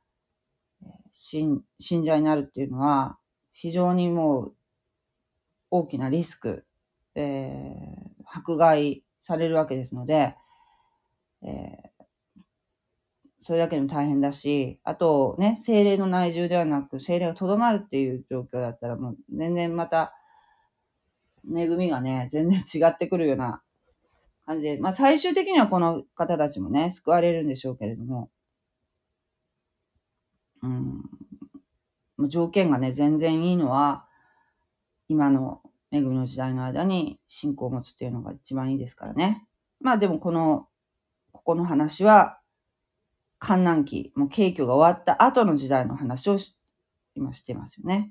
[1.13, 3.19] 信信者になるっていうのは、
[3.53, 4.55] 非常にもう
[5.71, 6.67] 大きなリスク、
[7.15, 10.37] えー、迫害されるわけですので、
[11.43, 11.96] えー、
[13.47, 20.17] それだけでも大変だし、あとね、精霊の内住ではなく、精霊がとどまるっていう状況だったら、もう全然また、
[21.49, 23.63] 恵みがね、全然違ってくるような
[24.47, 28.31] 感じで、まあ最終的にはこの方たちもね、救われるんでしょうけれども、
[30.65, 34.07] うん、条件がね、全然いいのは、
[35.09, 39.47] 今の恵みの時代の間に信仰を持つっていうのが一番いいですからね。
[39.81, 40.67] まあでもこの、
[41.31, 42.41] ここの話は、
[43.47, 46.59] 観難期、もう景挙が終わった後の時代の話をし
[47.15, 48.11] 今してますよね。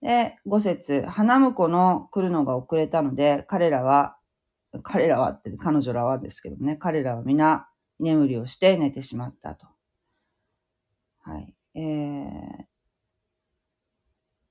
[0.00, 4.16] で、五節、花婿の来るのが遅れたので、彼らは、
[4.82, 7.68] 彼らはって、彼女らはですけどね、彼らは皆、
[8.00, 9.68] 居眠りをして寝てしまったと。
[11.20, 11.54] はい。
[11.76, 12.64] えー、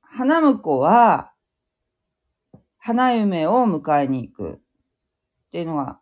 [0.02, 1.34] 花婿は、
[2.78, 4.60] 花嫁を迎えに行くっ
[5.52, 6.00] ていうのが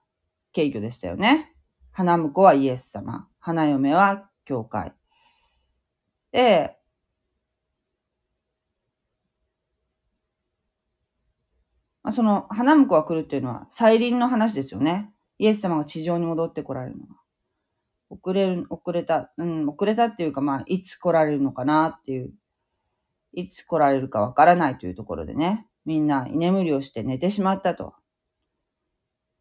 [0.52, 1.56] 敬挙でしたよね。
[1.92, 3.29] 花婿はイエス様。
[3.40, 4.94] 花嫁は教会。
[6.32, 6.78] で、
[12.04, 15.14] まあ、その、花婿が来るっていうのは、再臨の話ですよね。
[15.38, 17.16] イエス様が地上に戻ってこられるのが。
[18.10, 22.34] 遅れる、遅れた、うん、遅れたっていうか、まあ、いつ来られるのかなっていう、
[23.34, 27.94] いつ来られるかわからないというところでね、みんな居眠りをして寝てしまったと。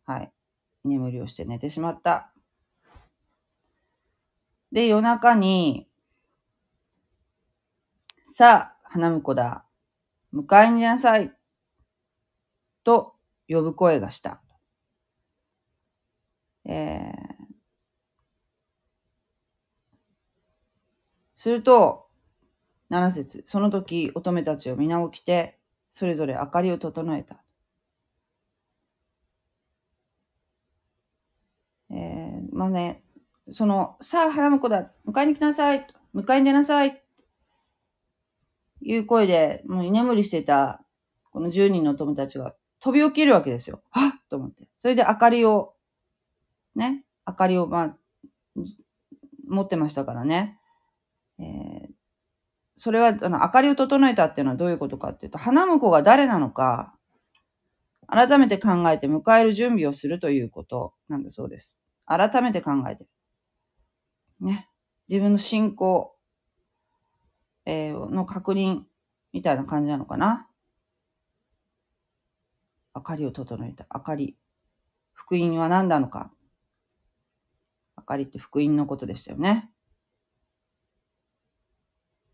[0.04, 0.32] はい。
[0.84, 2.32] 居眠りをして寝てしまった。
[4.72, 5.88] で、夜中に、
[8.24, 9.64] さあ、花婿だ。
[10.34, 11.32] 迎えになさい。
[12.84, 13.14] と
[13.48, 14.42] 呼ぶ声がした。
[16.64, 17.12] えー、
[21.36, 22.08] すると、
[22.90, 25.58] 七節その時乙女たちを皆起きて、
[25.92, 27.42] それぞれ明かりを整えた。
[31.90, 33.02] えー、まあね、
[33.52, 37.02] その、さあ、花婿だ、迎えに来なさい、迎えに出なさい、
[38.82, 40.82] いう声で、もう居眠りしていた、
[41.30, 43.82] この十人の乙女たちが飛び起きるわけですよ。
[43.90, 44.68] はっと思って。
[44.78, 45.74] それで明かりを、
[46.74, 47.96] ね、明かりを、まあ、
[49.46, 50.58] 持ってましたからね。
[51.38, 51.88] えー、
[52.76, 56.94] それは、あの、明かりを整えたっていうのはどういうことかっていうと、花婿が誰なのか、
[58.06, 61.78] 改めて考えて迎える準備をするということなんだそうです。
[62.06, 63.06] 改めて考えて。
[64.40, 64.68] ね。
[65.08, 66.14] 自分の信仰、
[67.64, 68.82] えー、の確認
[69.32, 70.48] みたいな感じなのかな。
[72.94, 73.86] 明かりを整えた。
[73.94, 74.36] 明かり。
[75.12, 76.32] 福音は何なのか。
[77.96, 79.70] 明かりって福音のことでしたよね。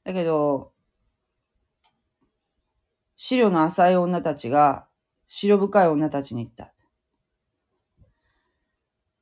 [0.05, 0.73] だけど、
[3.17, 4.87] 白の浅い女たちが
[5.27, 6.73] 白深い女たちに言った。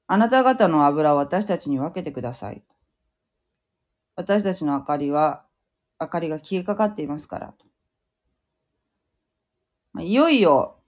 [0.07, 2.63] あなた方の油を私たちに分けてください。
[4.15, 5.45] 私たちの明かりは、
[6.01, 7.55] 明かりが消えかかっていますから。
[10.03, 10.79] いよいよ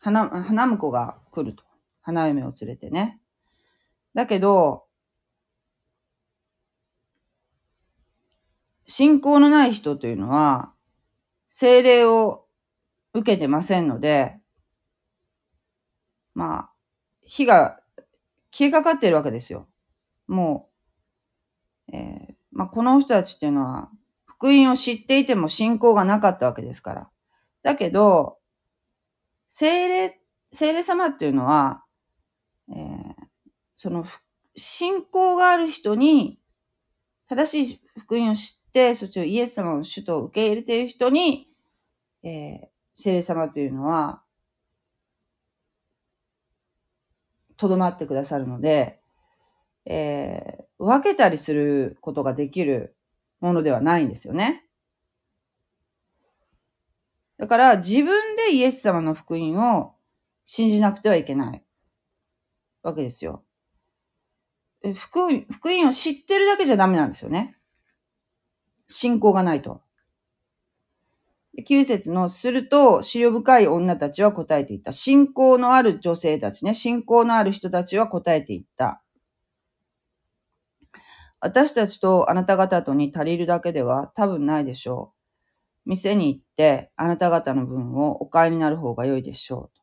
[0.00, 1.62] 花、花婿が来ると。
[2.00, 3.20] 花嫁を連れてね。
[4.14, 4.86] だけど、
[8.86, 10.72] 信仰のない人というのは、
[11.48, 12.46] 精霊を
[13.14, 14.38] 受けてませんので、
[16.34, 16.72] まあ、
[17.24, 17.80] 火が
[18.50, 19.68] 消えかかっているわけですよ。
[20.26, 20.71] もう、
[22.52, 23.90] まあ、この人たちっていうのは、
[24.26, 27.10] 福音を知っていても信仰がなかったわけですから。
[27.62, 28.38] だけど、
[29.48, 30.20] 精霊、
[30.52, 31.84] 精霊様っていうのは、
[32.68, 33.14] えー、
[33.76, 34.04] その、
[34.54, 36.38] 信仰がある人に、
[37.28, 41.48] 正しい福音を知って、そっちをイエス様の主と受け入れている人に、
[42.22, 44.22] えー、聖霊様というのは、
[47.56, 49.00] とどまってくださるので、
[49.84, 52.96] えー、分けたりすることができる
[53.40, 54.64] ものではないんですよね。
[57.38, 59.94] だから自分でイエス様の福音を
[60.44, 61.64] 信じなくてはいけない
[62.82, 63.44] わけですよ。
[64.96, 67.56] 福音、福音を知ってるだけじゃダメなんですよね。
[68.88, 69.80] 信仰がないと。
[71.66, 74.90] 9節のすると、資料深い女たちは答えていった。
[74.90, 79.01] 信仰のある女性たちね、信仰のある人たちは答えていった。
[81.44, 85.12] 私たちとあなた方とに足りるだけでは多分ないでしょ
[85.84, 85.90] う。
[85.90, 89.78] 店に行って、あなた方の分をお買いになる方が良いでしょう。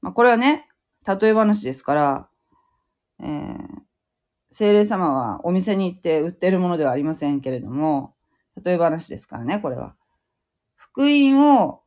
[0.00, 0.68] まあ、これはね、
[1.04, 2.28] 例え話ですから、
[3.20, 3.58] えー、
[4.52, 8.14] 精霊様はお店に行って売ってるものではありませんけれども、
[8.64, 9.96] 例え話ですからね、これは。
[10.76, 11.82] 福音を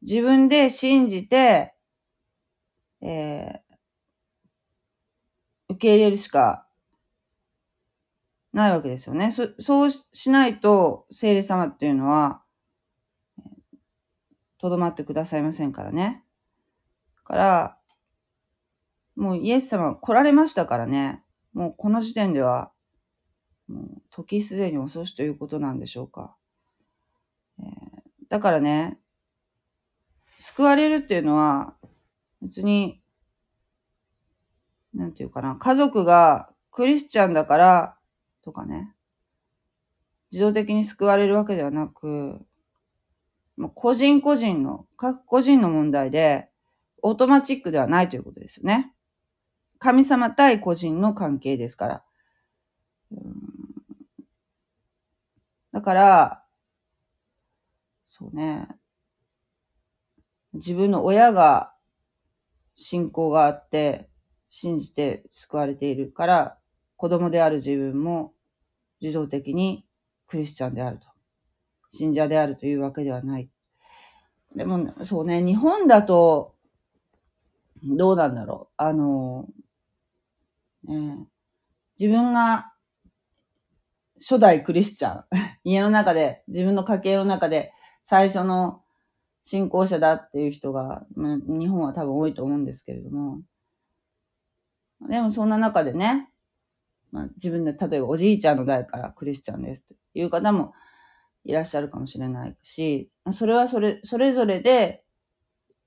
[0.00, 1.74] 自分で信じて、
[3.02, 3.74] えー、
[5.68, 6.63] 受け入れるしか
[8.54, 9.32] ないわけですよね。
[9.32, 12.42] そそうしないと、聖霊様っていうのは、
[14.58, 16.24] とどまってくださいませんからね。
[17.24, 17.78] から、
[19.16, 21.24] もうイエス様来られましたからね。
[21.52, 22.72] もうこの時点では、
[23.66, 26.36] もう時すでに遅しということなんでしょうか。
[27.58, 27.66] えー、
[28.28, 29.00] だからね、
[30.38, 31.74] 救われるっていうのは、
[32.40, 33.02] 別に、
[34.94, 37.93] なんていうかな、家族がクリスチャンだから、
[38.44, 38.94] とかね、
[40.30, 42.40] 自動的に救われるわけではなく、
[43.56, 46.50] もう個人個人の、各個人の問題で、
[47.02, 48.92] オートマチックではないということですよね。
[49.78, 52.04] 神様対個人の関係ですから。
[55.72, 56.44] だから、
[58.08, 58.68] そうね、
[60.52, 61.74] 自分の親が
[62.76, 64.08] 信仰があって、
[64.50, 66.58] 信じて救われているから、
[66.96, 68.33] 子供である自分も
[69.04, 69.84] 自動的に
[70.26, 71.06] クリスチャンであると。
[71.90, 73.50] 信者であるというわけではない。
[74.56, 76.54] でも、そうね、日本だと、
[77.82, 78.74] どうなんだろう。
[78.78, 79.46] あの、
[80.84, 81.18] ね
[81.98, 82.72] 自分が
[84.18, 85.24] 初代クリスチャン、
[85.64, 87.74] 家の中で、自分の家系の中で
[88.04, 88.82] 最初の
[89.44, 93.42] 信仰者だっていう人が、日本は多分多いと思うんですけれども、
[95.06, 96.30] でもそんな中でね、
[97.14, 100.72] まあ、自分で例えばおじいちゃんの代からクリスチャンですという方も
[101.44, 105.04] いらっしゃるかもしれないし、それはそれ、それぞれで、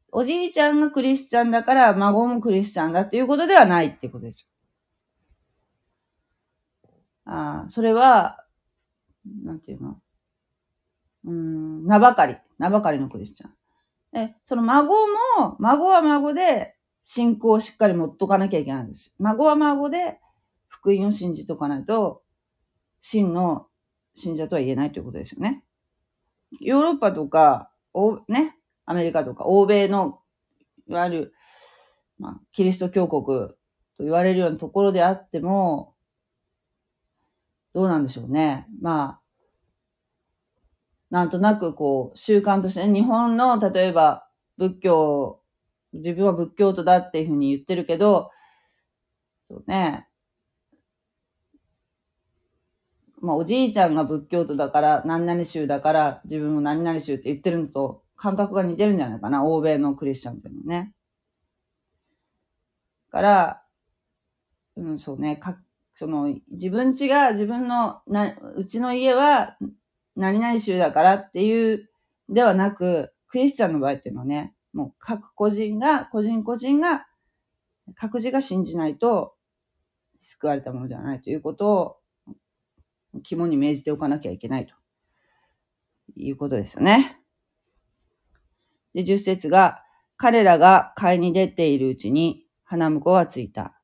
[0.10, 4.48] おじいちゃんがクリスチャンだから孫もクリスチャンだっていうことではないっていうことです
[6.86, 6.92] よ。
[7.26, 8.46] ああ、それは、
[9.44, 10.00] なんていうの？
[11.26, 12.38] うん、名ばかり。
[12.58, 13.52] 名ばかりのクリスチャン。
[14.14, 14.96] で、その孫
[15.40, 19.14] も、孫は孫で信仰をしっかり持っとかなきゃいけないんです。
[19.20, 20.22] 孫は孫で
[20.78, 22.22] 福音を信じとかないと、
[23.02, 23.68] 真の
[24.16, 25.64] 信者とは言えないということですよね。
[26.62, 28.56] ヨーロッパとか、おね、
[28.86, 30.20] アメリカとか、欧米の、
[30.88, 31.34] いわゆる、
[32.20, 33.56] まあ、キリスト教国と
[34.00, 35.96] 言われるようなところであっても、
[37.74, 38.68] どうなんでしょうね。
[38.82, 39.22] まあ、
[41.10, 45.42] なんとなくこう、習慣として、日本の、例えば、仏教、
[45.94, 48.32] 自分は仏教徒だっていうふうに言ってるけど、
[49.50, 50.07] そうね、
[53.20, 60.94] まあ、おじいちゃんが仏教徒だから、何々宗だから、自分も何々宗って言ってるのと、感覚が似てるんじゃないかな、欧米のクリスチャンっていうのはね。
[63.12, 63.64] から、
[64.76, 65.60] うん、そうね、か、
[65.96, 69.58] その、自分家が、自分の、な、うちの家は、
[70.16, 71.90] 何々宗だからっていう、
[72.30, 77.08] ではなく、クリスチャンの場合っていうのはね、もう各個人が、個人個人が、
[77.96, 79.36] 各自が信じないと、
[80.24, 81.98] 救われたものではないということを、
[83.24, 84.74] 肝に銘じておかなきゃいけないと
[86.16, 87.20] いうことですよね。
[88.94, 89.84] で、十節が、
[90.18, 93.80] 彼らが買いに出ているうちに花婿がついた。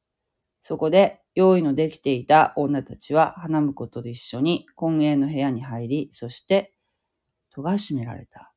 [0.63, 6.73] そこで用意のできていた女たちは花婿と一緒に婚宴の部屋に入り、そして
[7.51, 8.53] 戸が閉められた。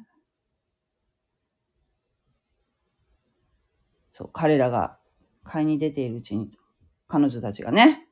[4.10, 4.98] そう、彼らが
[5.44, 6.58] 買いに出ているうちに、
[7.08, 8.08] 彼女たちがね、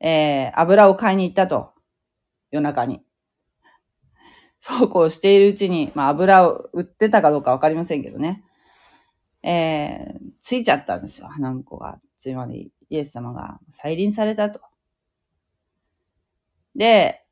[0.00, 1.72] えー、油を買いに行ったと。
[2.50, 3.02] 夜中に。
[4.60, 8.44] そうこうしているうちに、まあ油を売ってたかどうかわかりませんけどね。
[9.42, 12.00] えー、ついちゃったんですよ、花婿が。
[12.18, 14.60] つまり、イエス様が再臨されたと。
[16.74, 17.24] で、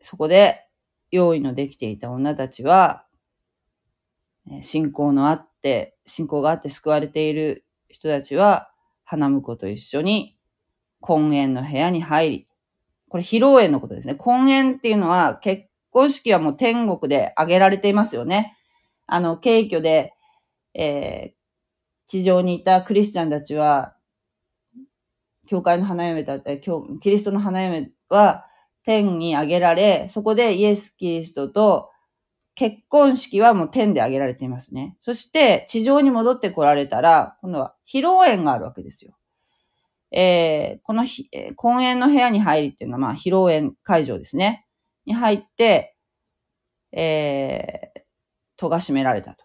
[0.00, 0.62] そこで、
[1.10, 3.06] 用意のできていた女たちは、
[4.62, 8.70] 信仰のあって、信仰があって救われている人たちは、
[9.04, 10.35] 花婿と一緒に
[11.06, 12.48] 婚宴の部屋に入り、
[13.08, 14.14] これ披露宴のことですね。
[14.14, 18.56] 婚宴っていうのは結婚式はもう天国で挙げられていますよね。
[19.06, 20.14] あの、軽挙で、
[20.74, 21.36] えー
[22.06, 23.96] 地上にいたクリスチャンたちは、
[25.48, 28.46] 教会の花嫁だったり、キリストの花嫁は
[28.84, 31.90] 天に挙げられ、そこでイエス・キリストと
[32.54, 34.96] 結婚式はもう天で挙げられていますね。
[35.02, 39.15] そして地上に戻ってこられたら、今度は披露宴があるわけですよ。
[40.12, 44.66] えーこのひ、えー婚宴の部屋に入りっていうのは、まあ、披露宴会場ですね。
[45.04, 45.96] に入って、
[46.92, 48.00] えー、
[48.56, 49.44] 戸が閉められたと。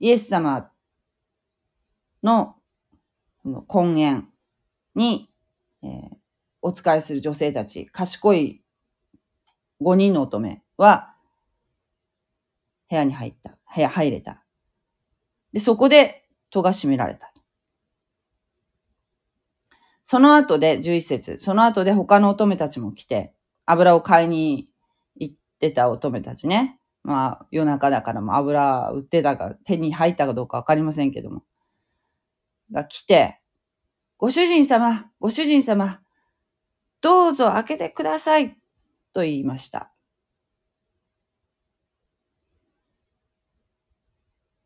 [0.00, 0.70] イエス様
[2.22, 2.56] の
[3.42, 4.24] この婚宴
[4.94, 5.30] に、
[5.82, 6.24] えー
[6.66, 8.64] お仕えする女性たち、賢い
[9.82, 11.14] 5人の乙女は、
[12.88, 13.58] 部屋に入った。
[13.74, 14.42] 部屋入れた。
[15.52, 17.33] で、そこで戸が閉められた。
[20.04, 23.32] その後で、11節その後で他の乙女たちも来て、
[23.66, 24.68] 油を買いに
[25.16, 26.78] 行ってた乙女たちね。
[27.02, 31.42] まあ、夜中だからも油売ってたか、手に入ったかどうかわかりませんけども。
[32.70, 33.40] が来て、
[34.18, 36.00] ご主人様、ご主人様、
[37.00, 38.58] どうぞ開けてください、
[39.14, 39.90] と言いました。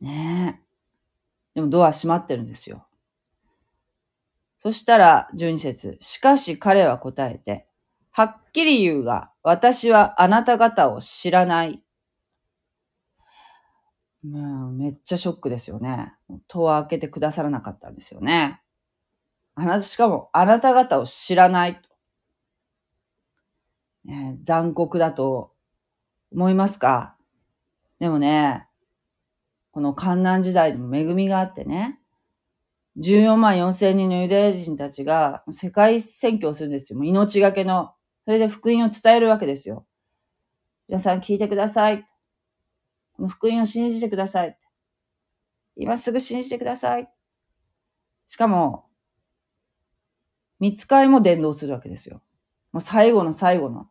[0.01, 0.64] ねえ。
[1.55, 2.88] でもドア閉まってるんですよ。
[4.63, 7.67] そしたら、12節しかし彼は答えて、
[8.11, 11.83] はっきり言うが、私はあなた方を知らない。
[14.25, 16.15] まあ、めっちゃショックですよね。
[16.49, 18.61] 戸を開けてくださらなかったんですよね。
[19.55, 21.81] あなた、しかも、あなた方を知らない
[24.05, 25.53] ね、残酷だと
[26.33, 27.17] 思いますか？
[27.99, 28.67] でもね、
[29.71, 31.98] この観難時代でも恵みがあってね、
[32.99, 37.03] 14万4千人のユダヤ人たちが世界選挙をするんですよ。
[37.05, 37.93] 命がけの。
[38.25, 39.87] それで福音を伝えるわけですよ。
[40.89, 42.05] 皆さん聞いてください。
[43.15, 44.59] この福音を信じてください。
[45.77, 47.09] 今すぐ信じてください。
[48.27, 48.87] しかも、
[50.59, 52.21] 見つかいも伝道するわけですよ。
[52.73, 53.89] もう最後の最後の。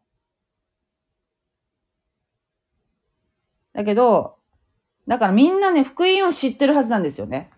[3.73, 4.37] だけど、
[5.07, 7.51] だからみんなね、福音を知ってるはずなんですよね。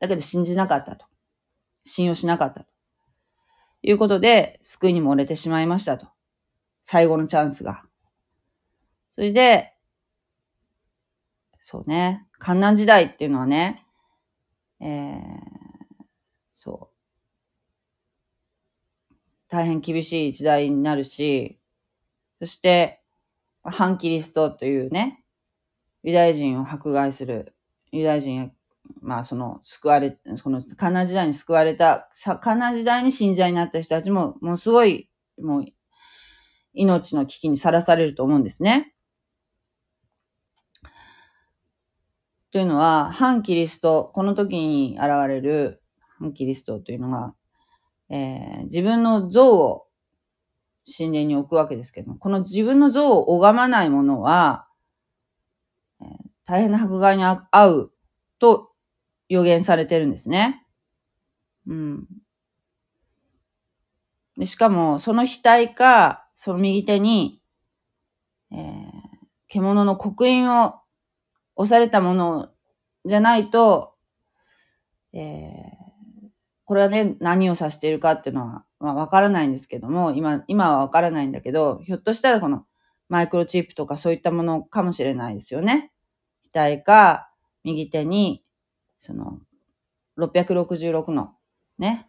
[0.00, 1.06] だけど信じなかったと。
[1.84, 2.66] 信用しなかったと。
[3.82, 6.08] いうことで、救いにもれてしまいましたと。
[6.82, 7.82] 最後のチャンスが。
[9.12, 9.74] それで、
[11.60, 13.84] そうね、観難時代っていうのはね、
[14.80, 15.20] えー、
[16.54, 16.90] そ
[19.10, 19.14] う。
[19.48, 21.58] 大変厳しい時代になるし、
[22.38, 23.02] そして、
[23.62, 25.24] 反キリストというね、
[26.02, 27.54] ユダヤ人を迫害する、
[27.90, 28.50] ユダヤ人や、
[29.00, 32.10] まあその救われ、その観難時代に救われた、
[32.40, 35.10] 観難時代に信者になった人たちも、もうすごい、
[35.40, 35.64] もう、
[36.74, 38.94] 命の危機にさらされると思うんですね。
[42.50, 45.82] というのは、反キリスト、この時に現れる
[46.18, 47.34] 反キリストというのが、
[48.10, 49.86] えー、自分の像を
[50.96, 54.66] 神殿に置くわけですけども、この自分の像を拝まない者は、
[56.00, 56.08] えー、
[56.46, 57.92] 大変な迫害に遭う
[58.38, 58.67] と
[59.28, 60.66] 予言されてるんですね。
[61.66, 62.06] うん。
[64.36, 67.42] でしかも、その額か、その右手に、
[68.52, 68.58] えー、
[69.48, 70.80] 獣の刻印を
[71.56, 72.50] 押されたもの
[73.04, 73.94] じゃないと、
[75.12, 76.28] えー、
[76.64, 82.64] これはね、何を指しているかっていうのは、まあわからないんですけども、今、今はわからないんだけど、ひょっとしたらこの
[83.08, 85.92] マイクロチップとかそういったものかもしれないですよね。
[86.52, 87.30] 額か、
[87.64, 88.44] 右手に、
[89.00, 89.40] その、
[90.18, 91.34] 666の、
[91.78, 92.08] ね、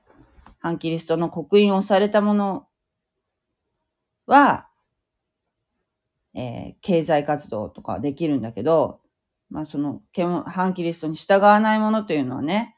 [0.59, 2.67] 反キリストの刻印をされたもの
[4.25, 4.67] は、
[6.33, 8.99] えー、経済活動とかできるんだけど、
[9.49, 10.01] まあその、
[10.45, 12.75] 反キリストに従わないものというのはね、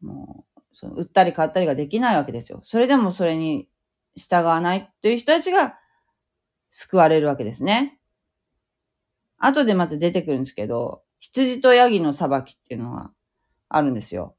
[0.00, 2.60] もう、その売ったり買ったりができないわけですよ。
[2.64, 3.68] それでもそれに
[4.14, 5.78] 従わないという人たちが
[6.70, 7.98] 救われるわけですね。
[9.38, 11.02] 後でまた出てくるんですけど、
[11.32, 13.12] 羊とヤギの裁きっていうのは
[13.68, 14.36] あるんですよ。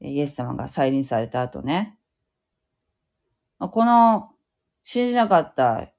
[0.00, 1.98] イエス様が再臨された後ね。
[3.58, 4.30] この
[4.82, 5.92] 信じなかった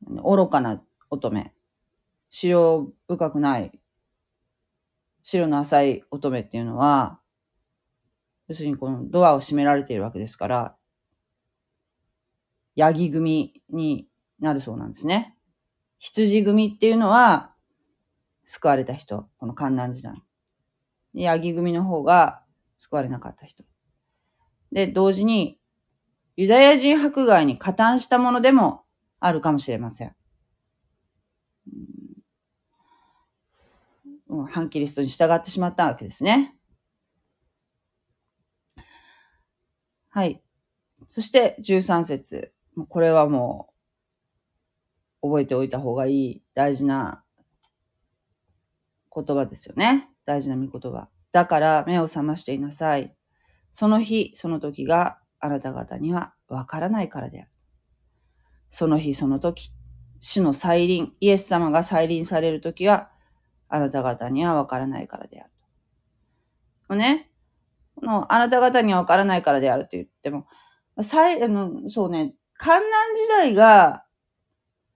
[0.00, 1.52] 愚かな乙女、
[2.30, 3.78] 資料深くない
[5.24, 7.20] 白の浅い乙女っていうのは、
[8.48, 10.76] 要するにこのドアを閉められているわけですから、
[12.76, 14.08] ヤギ組に
[14.40, 15.36] なるそうなんですね。
[15.98, 17.54] 羊組っていうのは、
[18.50, 20.22] 救われた人、この観難時代。
[21.12, 22.42] ヤギ組の方が
[22.78, 23.62] 救われなかった人。
[24.72, 25.60] で、同時に、
[26.34, 28.84] ユダヤ人迫害に加担したものでも
[29.20, 30.16] あるかもしれません。
[34.48, 36.56] 反キリストに従ってしまったわけですね。
[40.08, 40.42] はい。
[41.10, 42.54] そして13節。
[42.88, 43.74] これはも
[45.20, 47.24] う覚えておいた方がいい大事な
[49.22, 50.08] 言葉ですよね。
[50.24, 51.08] 大事な御言葉。
[51.32, 53.14] だから目を覚ましていなさい。
[53.72, 57.50] その日、その時があなた方にはわからないからである。
[58.70, 59.70] その日、その時、
[60.20, 63.10] 主の再臨、イエス様が再臨される時は
[63.68, 65.50] あなた方にはわからないからである。
[66.88, 67.30] もね、
[67.94, 70.46] この、あなた方にはわからないからであると言っても、
[71.02, 74.04] さい、あの、そうね、観難時代が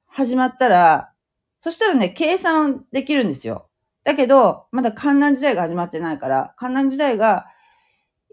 [0.07, 1.13] 始まったら、
[1.61, 3.69] そしたらね、計算できるんですよ。
[4.05, 7.47] だけど、まだ観難時代が始まってないから、観難時代が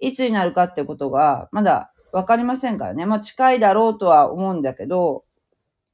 [0.02, 3.06] いつになるかってことが、まだわかりませんからね。
[3.06, 5.26] まあ近いだろうとは思うんだけど、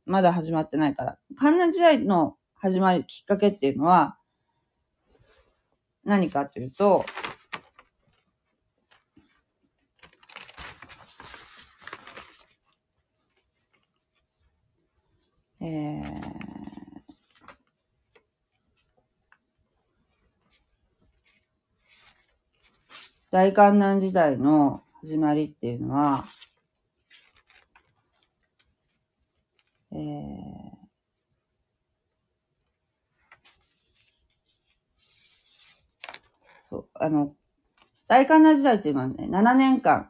[0.05, 1.17] まだ始まってないから。
[1.37, 4.17] 観難時代の始まるきっかけっていうのは、
[6.03, 7.05] 何かというと、
[15.59, 16.54] えー、
[23.35, 26.25] 大観難時代の始まりっていうのは、
[29.91, 29.99] えー、
[36.69, 37.35] そう、あの、
[38.07, 40.07] 大観難時代っていうのはね、7年間、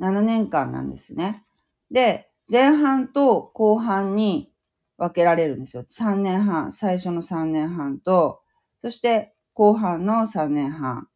[0.00, 1.44] 7年間なんですね。
[1.90, 4.50] で、前半と後半に
[4.96, 5.84] 分けられるんですよ。
[5.84, 8.40] 3年半、最初の3年半と、
[8.80, 11.06] そして後半の3年半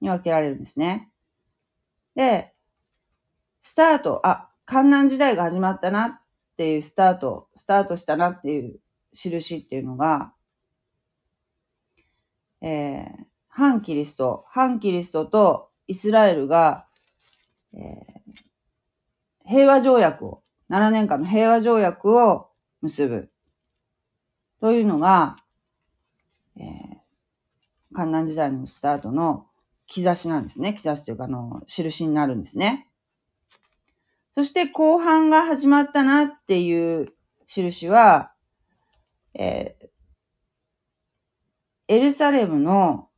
[0.00, 1.10] に分けられるんですね。
[2.14, 2.54] で、
[3.62, 6.20] スタート、あ、観南時代が始まったなっ
[6.56, 8.80] ていうスタート、スタートしたなっていう
[9.12, 10.32] 印っていうのが、
[12.60, 16.86] えー、反キリスト、反キリストとイスラエルが、
[17.74, 22.48] えー、平和条約を、7年間の平和条約を
[22.82, 23.30] 結ぶ。
[24.60, 25.36] というのが、
[26.56, 29.46] えー、観南時代のスタートの
[29.86, 30.74] 兆しなんですね。
[30.74, 32.88] 兆しというか、あの、印になるんですね。
[34.34, 37.14] そして後半が始まったなっていう
[37.46, 38.32] 印は、
[39.34, 39.86] えー、
[41.88, 43.08] エルサレムの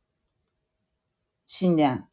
[1.49, 2.05] 神殿。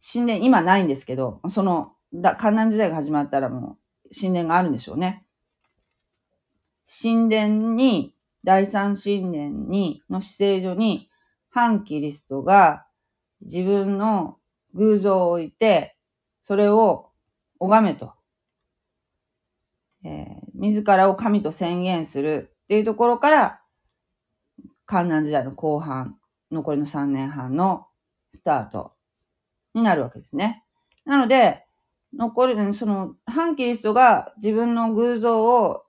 [0.00, 5.24] 神殿、今ないんですけど、その、だ、観南時代が始まったらもう神殿があるんでしょうね。
[6.86, 8.14] 神殿に、
[8.44, 11.10] 第三神殿に、の姿勢所に、
[11.50, 12.86] 反キリストが
[13.44, 14.38] 自分の
[14.74, 15.96] 偶像を置いて、
[16.42, 17.10] それを
[17.58, 18.12] 拝めと。
[20.04, 23.60] えー、自らを神と宣言するっていうところから、
[24.86, 26.18] 観南時代の後半、
[26.50, 27.86] 残りの3年半の
[28.32, 28.92] スタート
[29.72, 30.64] になるわけですね。
[31.04, 31.64] なので、
[32.16, 35.84] 残り、その、反キリストが自分の偶像を、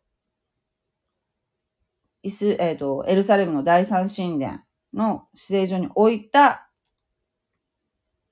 [2.23, 4.61] イス、えっ、ー、と、エルサレムの第三神殿
[4.93, 6.64] の姿勢所に置いた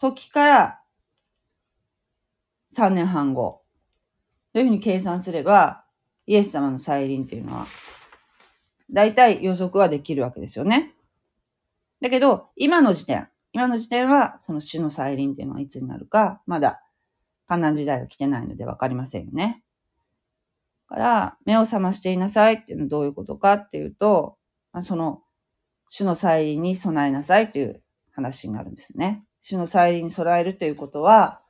[0.03, 0.79] 時から
[2.73, 3.61] 3年半後
[4.51, 5.85] というふうに計算すれば、
[6.27, 7.67] イエス様の再臨っていうのは、
[8.91, 10.93] 大体予測はできるわけですよね。
[12.01, 16.83] だけど、今の時点、今の時点は、その主の再臨っていうのはいつになるか、まだ、
[17.47, 19.63] 観覧時代が来てないのでわかりませんよね。
[20.89, 24.37] だから、目を覚ましていなさいっていうのはどういうことかっていうと、
[24.81, 25.21] その、
[25.87, 27.81] 主の再臨に備えなさいという
[28.11, 29.23] 話になるんですね。
[29.43, 31.41] 主の再臨に備えるということは、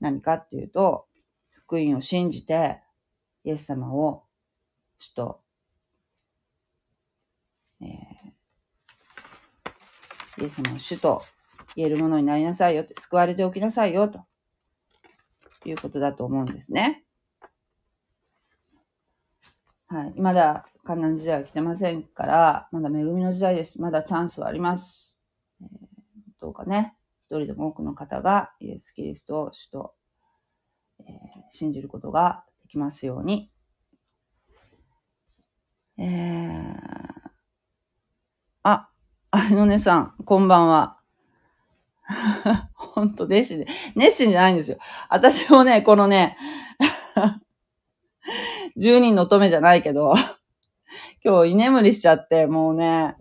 [0.00, 1.06] 何かっていうと、
[1.50, 2.80] 福音を信じて、
[3.44, 4.24] イエス様を
[4.98, 5.42] 主と、
[7.82, 11.22] えー、イエス様を主と
[11.76, 14.24] 言えるものになりなさいよって、救われておきなさいよと
[15.66, 17.04] いうことだと思うんですね。
[19.88, 20.14] はい。
[20.16, 23.82] まだ観覧時代は来てませんから、まだ恵みの時代です。
[23.82, 25.13] まだチャンスはあります。
[26.66, 26.94] ね、
[27.30, 29.94] 一人でも多くの方がイエス・キリストを主と、
[31.00, 31.06] えー、
[31.50, 33.50] 信じることができますように。
[35.98, 36.74] えー、
[38.64, 38.90] あ、
[39.30, 40.98] あのねさん、こんばんは。
[42.74, 44.78] ほんと、熱心で、熱心じゃないんですよ。
[45.08, 46.36] 私もね、このね、
[48.76, 50.14] 10人の乙女じゃないけど、
[51.24, 53.16] 今日居眠りしちゃって、もうね、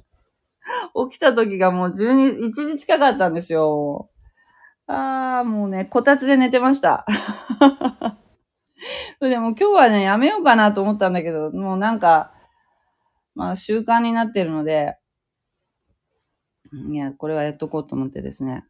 [1.09, 4.09] 起きた時がもう12、1時近かったんですよ。
[4.87, 7.05] ああ、もうね、こたつで寝てました。
[9.21, 12.33] でも今日はね、やめようかなと思ったんだけど、もうなんか、
[13.35, 14.97] まあ習慣になってるので、
[16.91, 18.65] いや、これはやっとこうと思ってですね。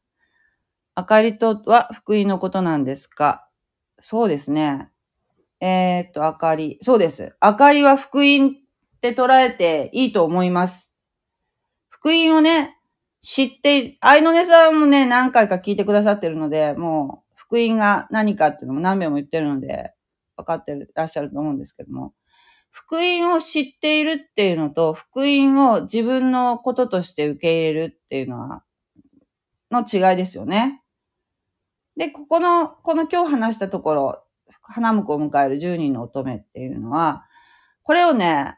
[0.95, 3.47] あかりとは福音のことなんですか？
[3.99, 4.89] そうですね。
[5.61, 6.77] えー、っと、あかり。
[6.81, 7.35] そうです。
[7.39, 8.51] あかりは福音っ
[9.01, 10.92] て捉えていいと思います。
[12.03, 12.75] 福音をね、
[13.21, 19.93] 知って、愛のねさんもね、何回か聞いてくださってるので、もう、福音が何かっていうのも何遍も言ってるので、
[20.35, 22.13] 分かってらっしゃると思うんですけども、
[22.71, 28.63] 福音を知っているっていうのと、福音を自分のこととして受け入れるっていうのは、
[29.71, 30.83] の違いですよね。
[31.95, 34.23] で、ここの、この今日話したところ、
[34.61, 37.23] 花婿を迎える10人の乙女っていうのは、
[37.81, 38.57] これをね、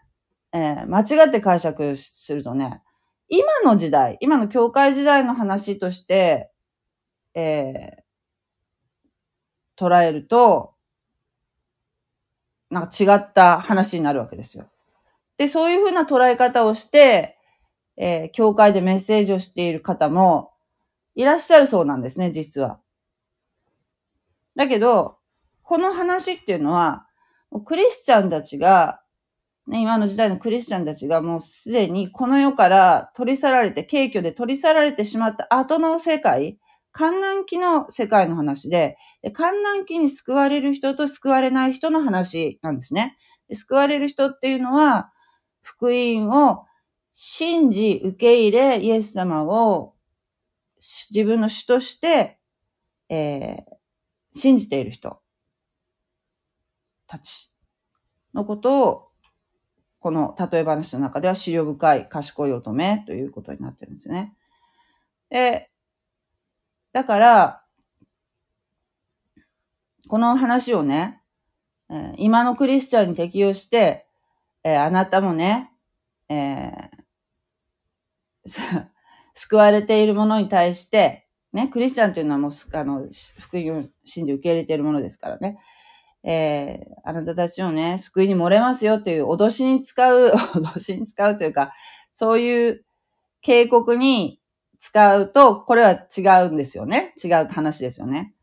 [0.51, 2.81] えー、間違って解釈するとね、
[3.27, 6.51] 今の時代、今の教会時代の話として、
[7.33, 10.73] えー、捉えると、
[12.69, 14.69] なんか違った話になるわけですよ。
[15.37, 17.37] で、そういうふうな捉え方をして、
[17.97, 20.51] えー、教会でメッセージをしている方も
[21.15, 22.79] いらっしゃるそうなんですね、実は。
[24.55, 25.17] だけど、
[25.63, 27.07] この話っていうのは、
[27.65, 29.01] クリスチャンたちが
[29.67, 36.59] ね、今の時代のクリスチャンたちがもうすでにこの世から取り去られて、軽挙で取り去られてしまった後の世界、
[36.91, 43.17] 観難期の世界の話で、で観難期に救われる人と救われない人の話なんですね。
[43.53, 45.11] 救われる人っていうのは、
[45.61, 46.65] 福音を
[47.13, 49.95] 信じ、受け入れ、イエス様を
[51.11, 52.37] 自分の主として、
[53.09, 55.19] えー、信じている人
[57.07, 57.51] たち
[58.33, 59.04] のことを
[60.05, 64.35] この例え話の中では資料深い賢い乙女ということになってるんですね。
[65.31, 65.71] で、
[66.93, 67.63] だから、
[70.07, 71.23] この話をね、
[71.89, 74.05] え今のクリスチャンに適用して、
[74.63, 75.71] えあなたもね、
[76.29, 78.89] えー、
[79.33, 83.07] 救われているものに対して、ね、クリスチャンというのはもう、あの、
[83.39, 85.57] 福音を信じ受け入れているものですからね。
[86.27, 91.73] えー、あなたたちをね、救いに漏れますよっていう脅しに使う、 脅しに使うというか、
[92.13, 92.85] そういう
[93.41, 94.41] 警告に
[94.79, 97.13] 使うと、これは違うんですよね。
[97.23, 98.33] 違う話ですよね。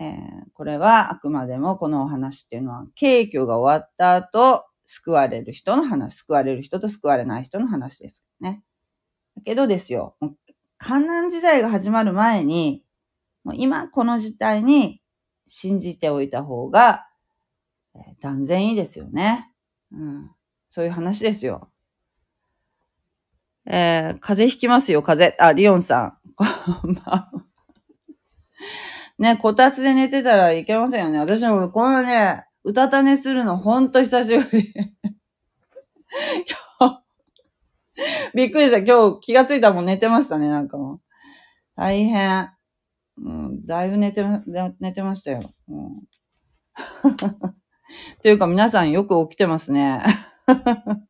[0.00, 0.16] えー、
[0.54, 8.62] これはあくまでもこのお話っていうのは、敬虚が終わった後、救われる人の話、救われる人と救われない人の話ですね。
[9.36, 10.16] だけどですよ、
[10.78, 12.84] 観難時代が始まる前に、
[13.44, 15.02] もう今この時代に
[15.46, 17.06] 信じておいた方が、
[18.20, 19.50] 断然いいですよね。
[19.92, 20.30] うん。
[20.68, 21.70] そういう話ですよ。
[23.66, 25.44] えー、風邪ひきますよ、風邪。
[25.44, 26.18] あ、リオンさん。
[29.22, 31.18] ね、こたつで寝てたらいけませんよね。
[31.18, 34.72] 私もこのね、うたた寝するのほんと久しぶり。
[36.80, 37.02] 今日、
[38.34, 38.78] びっくりした。
[38.78, 41.00] 今日気がついたもん寝てましたね、なんかもう。
[41.76, 42.55] 大変。
[43.18, 44.24] うん、だいぶ寝て、
[44.80, 45.40] 寝てましたよ。
[45.68, 46.00] うん、 っ
[48.20, 50.02] ていうか皆さんよく起きてますね。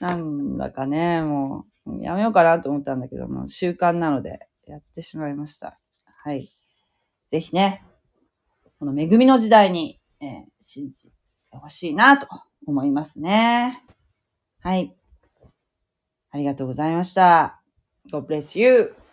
[0.00, 5.80] なんだかね、もう、やめようかなと思ったんだけども、習慣なのでやってしまいました。
[6.22, 6.54] はい。
[7.28, 7.84] ぜひね、
[8.78, 11.10] この恵みの時代に、えー、信じ
[11.50, 12.28] てほしいなと
[12.66, 13.82] 思いますね。
[14.60, 14.96] はい。
[16.30, 17.62] ありがとうございました。
[18.10, 19.03] God bless you.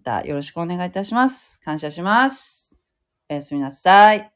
[0.00, 1.60] またよろしくお願いいたします。
[1.60, 2.78] 感謝します。
[3.28, 4.32] おやすみなさい。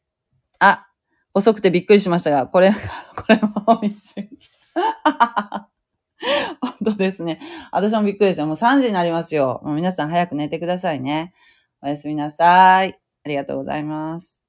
[0.58, 0.86] あ、
[1.32, 2.70] 遅くてびっくりしましたが、これ、
[3.16, 4.28] これも一瞬。
[6.60, 7.40] 本当ですね。
[7.72, 8.46] 私もびっくりですよ。
[8.46, 9.62] もう3時になりますよ。
[9.64, 11.32] もう皆さん早く寝てくださいね。
[11.80, 12.98] おやすみなさい。
[13.24, 14.43] ありがとうございます。